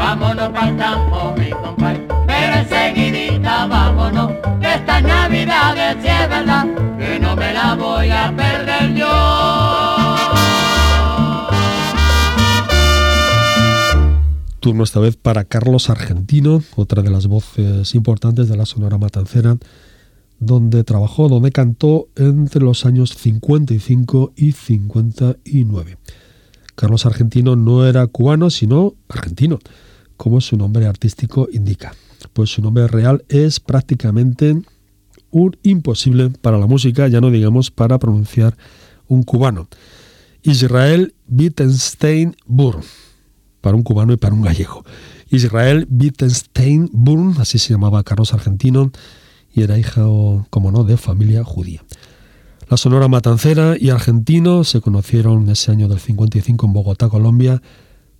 Vámonos 0.00 0.48
para 0.48 0.68
el 0.70 0.76
campo, 0.78 1.34
mi 1.38 1.50
compay, 1.50 2.06
pero 2.26 2.54
enseguidita 2.56 3.66
vámonos, 3.66 4.32
navidades 5.02 5.96
si 6.02 6.08
es 6.08 6.28
verdad, 6.28 6.66
que 6.98 7.20
no 7.20 7.36
me 7.36 7.52
la 7.52 7.74
voy 7.74 8.08
a 8.08 8.34
perder 8.34 8.94
yo. 8.94 9.06
Turno 14.60 14.84
esta 14.84 15.00
vez 15.00 15.16
para 15.16 15.44
Carlos 15.44 15.90
Argentino, 15.90 16.62
otra 16.76 17.02
de 17.02 17.10
las 17.10 17.26
voces 17.26 17.94
importantes 17.94 18.48
de 18.48 18.56
la 18.56 18.64
Sonora 18.64 18.96
Matancera, 18.96 19.58
donde 20.38 20.82
trabajó, 20.82 21.28
donde 21.28 21.52
cantó 21.52 22.08
entre 22.16 22.62
los 22.62 22.86
años 22.86 23.10
55 23.10 24.32
y 24.34 24.52
59. 24.52 25.98
Carlos 26.74 27.04
Argentino 27.04 27.54
no 27.56 27.86
era 27.86 28.06
cubano, 28.06 28.48
sino 28.48 28.94
argentino, 29.10 29.58
como 30.20 30.42
su 30.42 30.58
nombre 30.58 30.84
artístico 30.84 31.48
indica. 31.50 31.94
Pues 32.34 32.50
su 32.50 32.60
nombre 32.60 32.86
real 32.88 33.24
es 33.30 33.58
prácticamente 33.58 34.54
un 35.30 35.56
imposible 35.62 36.28
para 36.28 36.58
la 36.58 36.66
música, 36.66 37.08
ya 37.08 37.22
no 37.22 37.30
digamos 37.30 37.70
para 37.70 37.98
pronunciar 37.98 38.54
un 39.08 39.22
cubano. 39.22 39.66
Israel 40.42 41.14
Wittgenstein 41.26 42.36
Burr, 42.44 42.82
para 43.62 43.74
un 43.74 43.82
cubano 43.82 44.12
y 44.12 44.18
para 44.18 44.34
un 44.34 44.42
gallego. 44.42 44.84
Israel 45.30 45.88
Wittgenstein 45.90 46.90
Burr, 46.92 47.40
así 47.40 47.58
se 47.58 47.72
llamaba 47.72 48.02
Carlos 48.02 48.34
Argentino, 48.34 48.92
y 49.54 49.62
era 49.62 49.78
hija, 49.78 50.02
como 50.50 50.70
no, 50.70 50.84
de 50.84 50.98
familia 50.98 51.44
judía. 51.44 51.82
La 52.68 52.76
Sonora 52.76 53.08
Matancera 53.08 53.74
y 53.80 53.88
Argentino 53.88 54.64
se 54.64 54.82
conocieron 54.82 55.48
ese 55.48 55.70
año 55.70 55.88
del 55.88 55.98
55 55.98 56.66
en 56.66 56.72
Bogotá, 56.74 57.08
Colombia, 57.08 57.62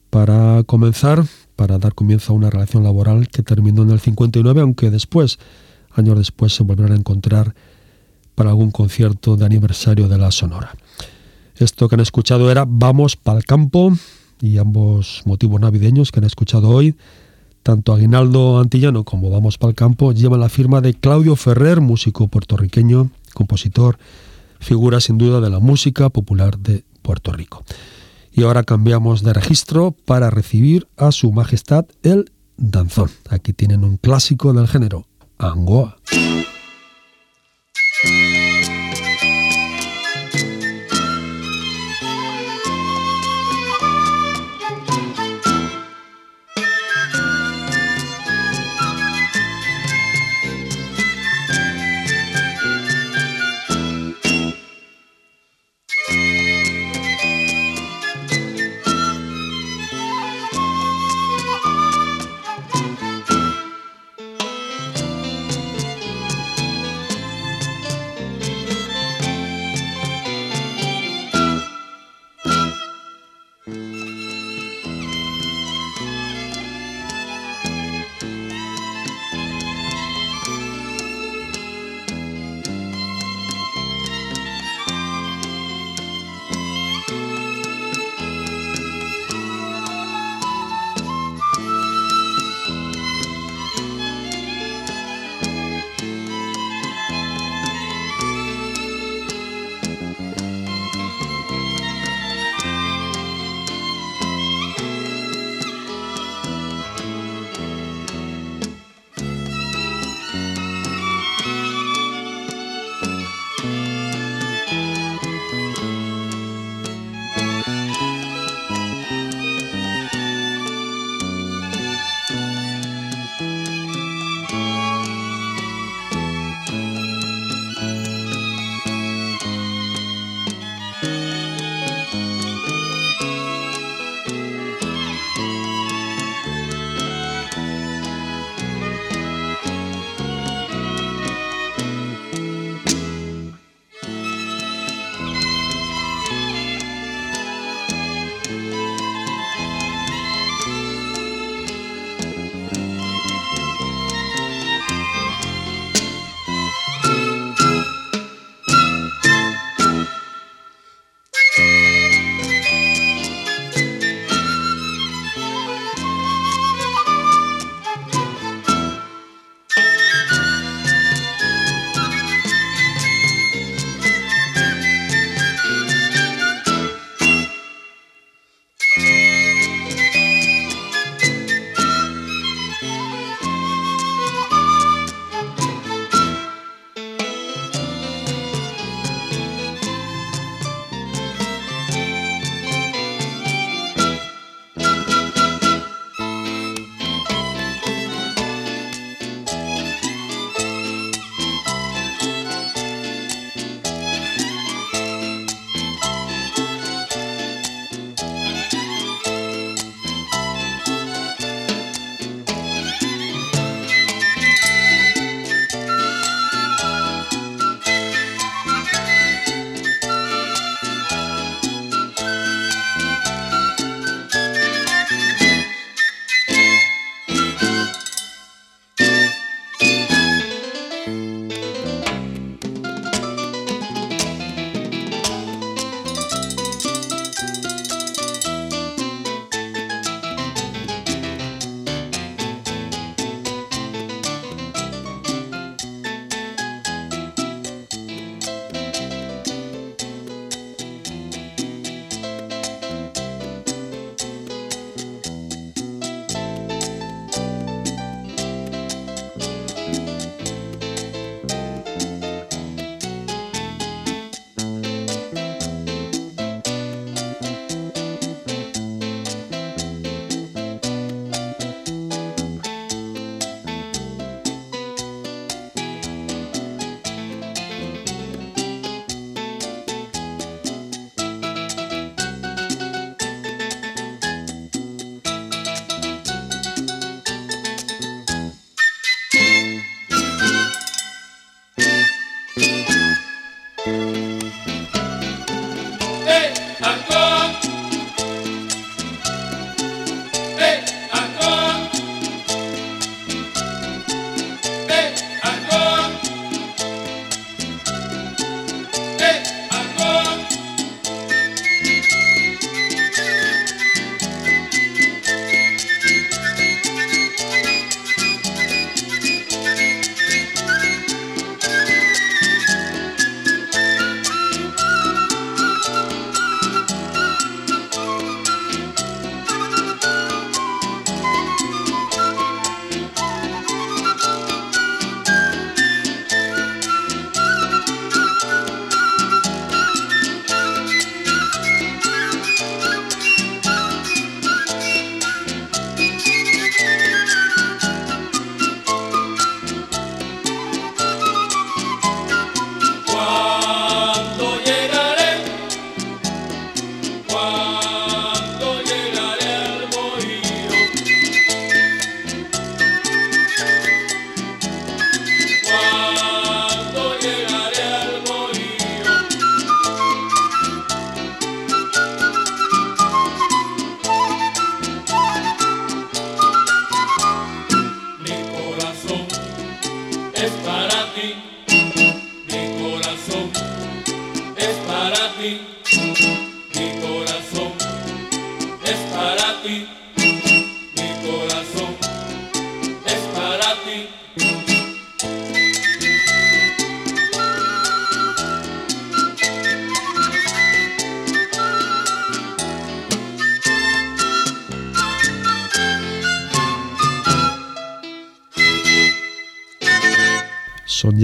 para 0.09 0.62
comenzar, 0.64 1.24
para 1.61 1.78
dar 1.78 1.94
comienzo 1.94 2.32
a 2.32 2.36
una 2.36 2.48
relación 2.48 2.84
laboral 2.84 3.28
que 3.28 3.42
terminó 3.42 3.82
en 3.82 3.90
el 3.90 4.00
59, 4.00 4.62
aunque 4.62 4.90
después, 4.90 5.38
años 5.92 6.16
después, 6.16 6.54
se 6.54 6.62
volvieron 6.62 6.92
a 6.92 6.98
encontrar 6.98 7.54
para 8.34 8.48
algún 8.48 8.70
concierto 8.70 9.36
de 9.36 9.44
aniversario 9.44 10.08
de 10.08 10.16
la 10.16 10.30
Sonora. 10.30 10.74
Esto 11.56 11.86
que 11.86 11.96
han 11.96 12.00
escuchado 12.00 12.50
era 12.50 12.64
Vamos 12.66 13.16
pa'l 13.16 13.44
campo 13.44 13.92
y 14.40 14.56
ambos 14.56 15.20
motivos 15.26 15.61
navideños 15.61 16.11
que 16.11 16.20
han 16.20 16.24
escuchado 16.24 16.70
hoy, 16.70 16.96
tanto 17.62 17.92
Aguinaldo 17.92 18.58
Antillano 18.58 19.04
como 19.04 19.28
Vamos 19.28 19.58
pa'l 19.58 19.74
campo, 19.74 20.12
llevan 20.12 20.40
la 20.40 20.48
firma 20.48 20.80
de 20.80 20.94
Claudio 20.94 21.36
Ferrer, 21.36 21.82
músico 21.82 22.28
puertorriqueño, 22.28 23.11
compositor, 23.34 23.98
figura 24.61 24.98
sin 24.98 25.18
duda 25.18 25.42
de 25.42 25.50
la 25.50 25.58
música 25.58 26.08
popular 26.08 26.58
de 26.58 26.84
Puerto 27.02 27.34
Rico. 27.34 27.64
Y 28.33 28.45
ahora 28.45 28.62
cambiamos 28.62 29.22
de 29.22 29.33
registro 29.33 29.93
para 30.05 30.31
recibir 30.31 30.89
a 30.97 31.12
su 31.12 31.33
majestad 31.33 31.87
el 32.03 32.33
danzón. 32.57 33.11
Aquí 33.28 33.53
tienen 33.53 33.85
un 33.85 33.97
clásico 33.97 34.53
del 34.53 34.68
género, 34.68 35.07
Angoa. 35.39 35.97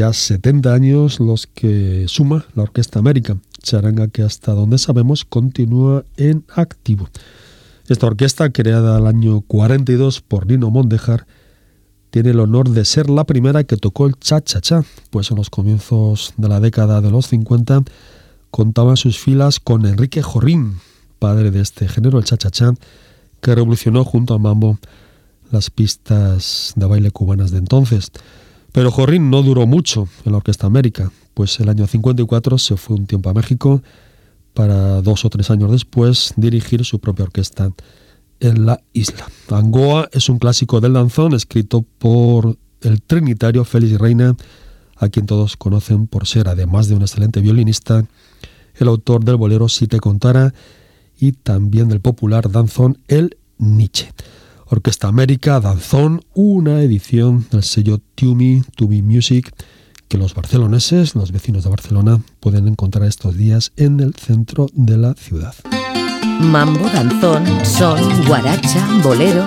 Ya 0.07 0.13
70 0.13 0.73
años 0.73 1.21
los 1.21 1.47
que 1.47 2.05
suma 2.09 2.45
la 2.55 2.65
Orquesta 2.65 2.99
América, 2.99 3.37
charanga 3.63 4.09
que 4.09 4.23
hasta 4.23 4.53
donde 4.53 4.79
sabemos 4.79 5.25
continúa 5.25 6.05
en 6.17 6.45
activo. 6.55 7.09
Esta 7.89 8.07
orquesta, 8.07 8.51
creada 8.51 8.97
al 8.97 9.07
año 9.07 9.41
42 9.43 10.21
por 10.21 10.47
Nino 10.47 10.71
Mondejar, 10.71 11.27
tiene 12.11 12.31
el 12.31 12.41
honor 12.41 12.71
de 12.71 12.85
ser 12.85 13.11
la 13.11 13.25
primera 13.25 13.65
que 13.65 13.77
tocó 13.77 14.07
el 14.07 14.15
cha-cha-cha, 14.15 14.85
pues 15.11 15.31
en 15.31 15.37
los 15.37 15.51
comienzos 15.51 16.35
de 16.37 16.49
la 16.49 16.61
década 16.61 17.01
de 17.01 17.11
los 17.11 17.29
50 17.29 17.83
contaba 18.51 18.97
sus 18.97 19.19
filas 19.19 19.61
con 19.61 19.87
Enrique 19.87 20.23
Jorrín, 20.23 20.79
padre 21.19 21.51
de 21.51 21.61
este 21.61 21.89
género, 21.89 22.19
el 22.19 22.25
cha-cha-cha, 22.25 22.75
que 23.41 23.55
revolucionó 23.55 24.05
junto 24.05 24.35
a 24.35 24.39
Mambo 24.39 24.79
las 25.51 25.71
pistas 25.71 26.73
de 26.77 26.87
baile 26.87 27.11
cubanas 27.11 27.51
de 27.51 27.59
entonces. 27.59 28.11
Pero 28.77 28.91
Jorrín 28.91 29.31
no 29.31 29.43
duró 29.43 29.67
mucho 29.67 30.07
en 30.27 30.33
la 30.33 30.37
Orquesta 30.37 30.67
América, 30.67 31.11
pues 31.33 31.59
el 31.61 31.71
año 31.71 31.87
54 31.87 32.59
se 32.59 32.77
fue 32.77 32.97
un 32.97 33.07
tiempo 33.07 33.31
a 33.31 33.33
México 33.33 33.83
para 34.53 35.01
dos 35.01 35.25
o 35.25 35.31
tres 35.31 35.51
años 35.51 35.71
después 35.71 36.35
dirigir 36.37 36.85
su 36.85 36.99
propia 36.99 37.25
orquesta 37.25 37.71
en 38.39 38.67
la 38.67 38.83
isla. 38.93 39.29
Angoa 39.49 40.11
es 40.13 40.29
un 40.29 40.39
clásico 40.39 40.83
del 40.83 40.93
danzón 40.93 41.33
escrito 41.33 41.87
por 41.97 42.59
el 42.83 43.01
trinitario 43.01 43.65
Félix 43.65 43.99
Reina, 43.99 44.37
a 44.97 45.09
quien 45.09 45.25
todos 45.25 45.57
conocen 45.57 46.07
por 46.07 46.27
ser, 46.27 46.47
además 46.47 46.89
de 46.89 46.97
un 46.97 47.01
excelente 47.01 47.41
violinista, 47.41 48.05
el 48.75 48.89
autor 48.89 49.25
del 49.25 49.37
bolero 49.37 49.71
Si 49.71 49.87
te 49.87 50.01
contara 50.01 50.53
y 51.19 51.33
también 51.33 51.89
del 51.89 52.01
popular 52.03 52.51
danzón 52.51 52.99
El 53.09 53.39
Nietzsche. 53.57 54.13
Orquesta 54.69 55.07
América, 55.07 55.61
Danzón, 55.61 56.23
una 56.35 56.83
edición 56.83 57.47
del 57.53 57.63
sello 57.63 58.01
Tumi, 58.17 58.63
Tumi 58.75 59.01
Music, 59.01 59.53
que 60.09 60.19
los 60.19 60.35
barceloneses, 60.35 61.15
los 61.15 61.31
vecinos 61.31 61.63
de 61.63 61.71
Barcelona, 61.71 62.21
pueden 62.41 62.67
encontrar 62.67 63.07
estos 63.07 63.37
días 63.37 63.73
en 63.77 64.01
el 64.01 64.15
centro 64.15 64.67
de 64.73 64.99
la 64.99 65.15
ciudad. 65.15 65.55
Mambo, 66.41 66.89
danzón, 66.91 67.45
son, 67.65 68.27
guaracha, 68.27 68.85
bolero, 69.03 69.47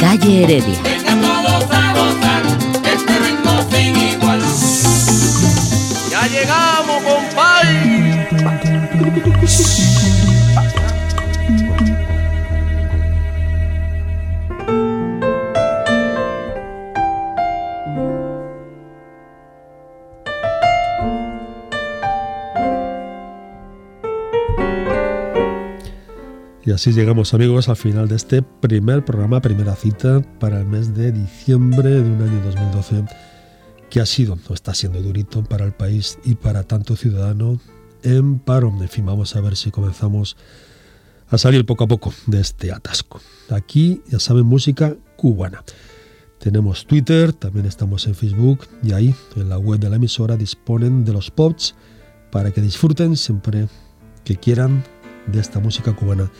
calle 0.00 0.44
Heredia. 0.44 0.78
todos 1.04 1.64
a 1.70 1.92
gozar 1.94 2.42
este 2.84 3.18
ritmo 3.18 3.62
sin 3.70 3.96
igual. 3.96 4.40
Ya 6.08 6.28
llegamos, 6.28 7.02
compay. 7.02 8.22
Y 26.64 26.70
así 26.70 26.92
llegamos 26.92 27.34
amigos 27.34 27.68
al 27.68 27.76
final 27.76 28.06
de 28.06 28.14
este 28.14 28.40
primer 28.40 29.04
programa, 29.04 29.40
primera 29.40 29.74
cita 29.74 30.22
para 30.38 30.60
el 30.60 30.66
mes 30.66 30.94
de 30.94 31.10
diciembre 31.10 31.90
de 31.90 32.00
un 32.08 32.22
año 32.22 32.40
2012 32.44 33.04
que 33.90 34.00
ha 34.00 34.06
sido 34.06 34.38
o 34.48 34.54
está 34.54 34.72
siendo 34.72 35.02
durito 35.02 35.42
para 35.42 35.64
el 35.64 35.72
país 35.72 36.18
y 36.24 36.36
para 36.36 36.62
tanto 36.62 36.94
ciudadano 36.94 37.60
en 38.04 38.38
paro. 38.38 38.72
En 38.80 38.88
fin, 38.88 39.04
vamos 39.04 39.34
a 39.34 39.40
ver 39.40 39.56
si 39.56 39.72
comenzamos 39.72 40.36
a 41.28 41.36
salir 41.36 41.66
poco 41.66 41.82
a 41.84 41.88
poco 41.88 42.14
de 42.26 42.40
este 42.40 42.70
atasco. 42.70 43.20
Aquí, 43.50 44.00
ya 44.08 44.20
saben, 44.20 44.46
música 44.46 44.94
cubana. 45.16 45.64
Tenemos 46.38 46.86
Twitter, 46.86 47.32
también 47.32 47.66
estamos 47.66 48.06
en 48.06 48.14
Facebook 48.14 48.68
y 48.84 48.92
ahí 48.92 49.14
en 49.34 49.48
la 49.48 49.58
web 49.58 49.80
de 49.80 49.90
la 49.90 49.96
emisora 49.96 50.36
disponen 50.36 51.04
de 51.04 51.12
los 51.12 51.30
posts 51.32 51.74
para 52.30 52.52
que 52.52 52.60
disfruten 52.60 53.16
siempre 53.16 53.66
que 54.24 54.36
quieran 54.36 54.84
de 55.26 55.40
esta 55.40 55.60
música 55.60 55.92
cubana 55.94 56.30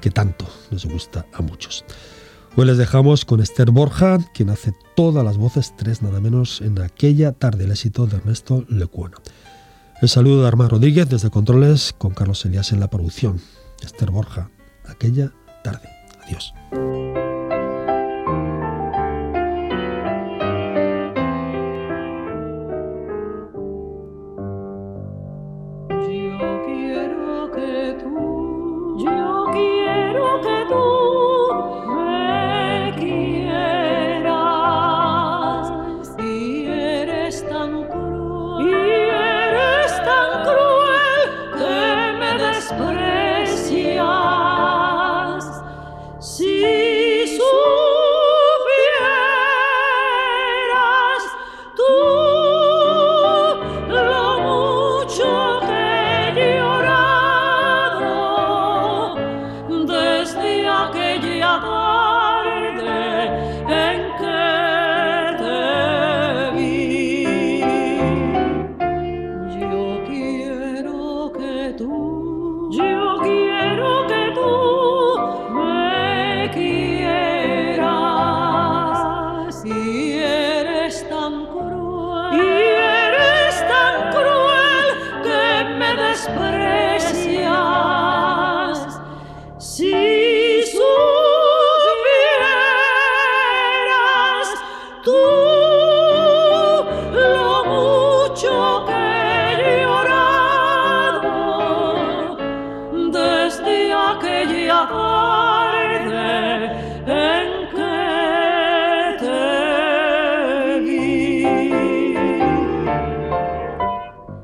que 0.00 0.10
tanto 0.10 0.46
les 0.70 0.84
gusta 0.84 1.26
a 1.32 1.42
muchos. 1.42 1.84
Hoy 2.56 2.66
les 2.66 2.78
dejamos 2.78 3.24
con 3.24 3.40
Esther 3.40 3.70
Borja, 3.70 4.18
quien 4.32 4.50
hace 4.50 4.72
todas 4.94 5.24
las 5.24 5.36
voces, 5.36 5.74
tres 5.76 6.02
nada 6.02 6.20
menos, 6.20 6.60
en 6.60 6.80
aquella 6.80 7.32
tarde, 7.32 7.64
el 7.64 7.72
éxito 7.72 8.06
de 8.06 8.18
Ernesto 8.18 8.64
Lecuona. 8.68 9.16
El 10.00 10.08
saludo 10.08 10.42
de 10.42 10.48
Armand 10.48 10.70
Rodríguez 10.70 11.08
desde 11.08 11.30
Controles, 11.30 11.94
con 11.96 12.14
Carlos 12.14 12.44
Elias 12.44 12.72
en 12.72 12.80
la 12.80 12.90
producción. 12.90 13.40
Esther 13.82 14.10
Borja, 14.10 14.50
aquella 14.86 15.32
tarde. 15.62 15.88
Adiós. 16.24 16.54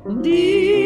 deep. 0.05 0.80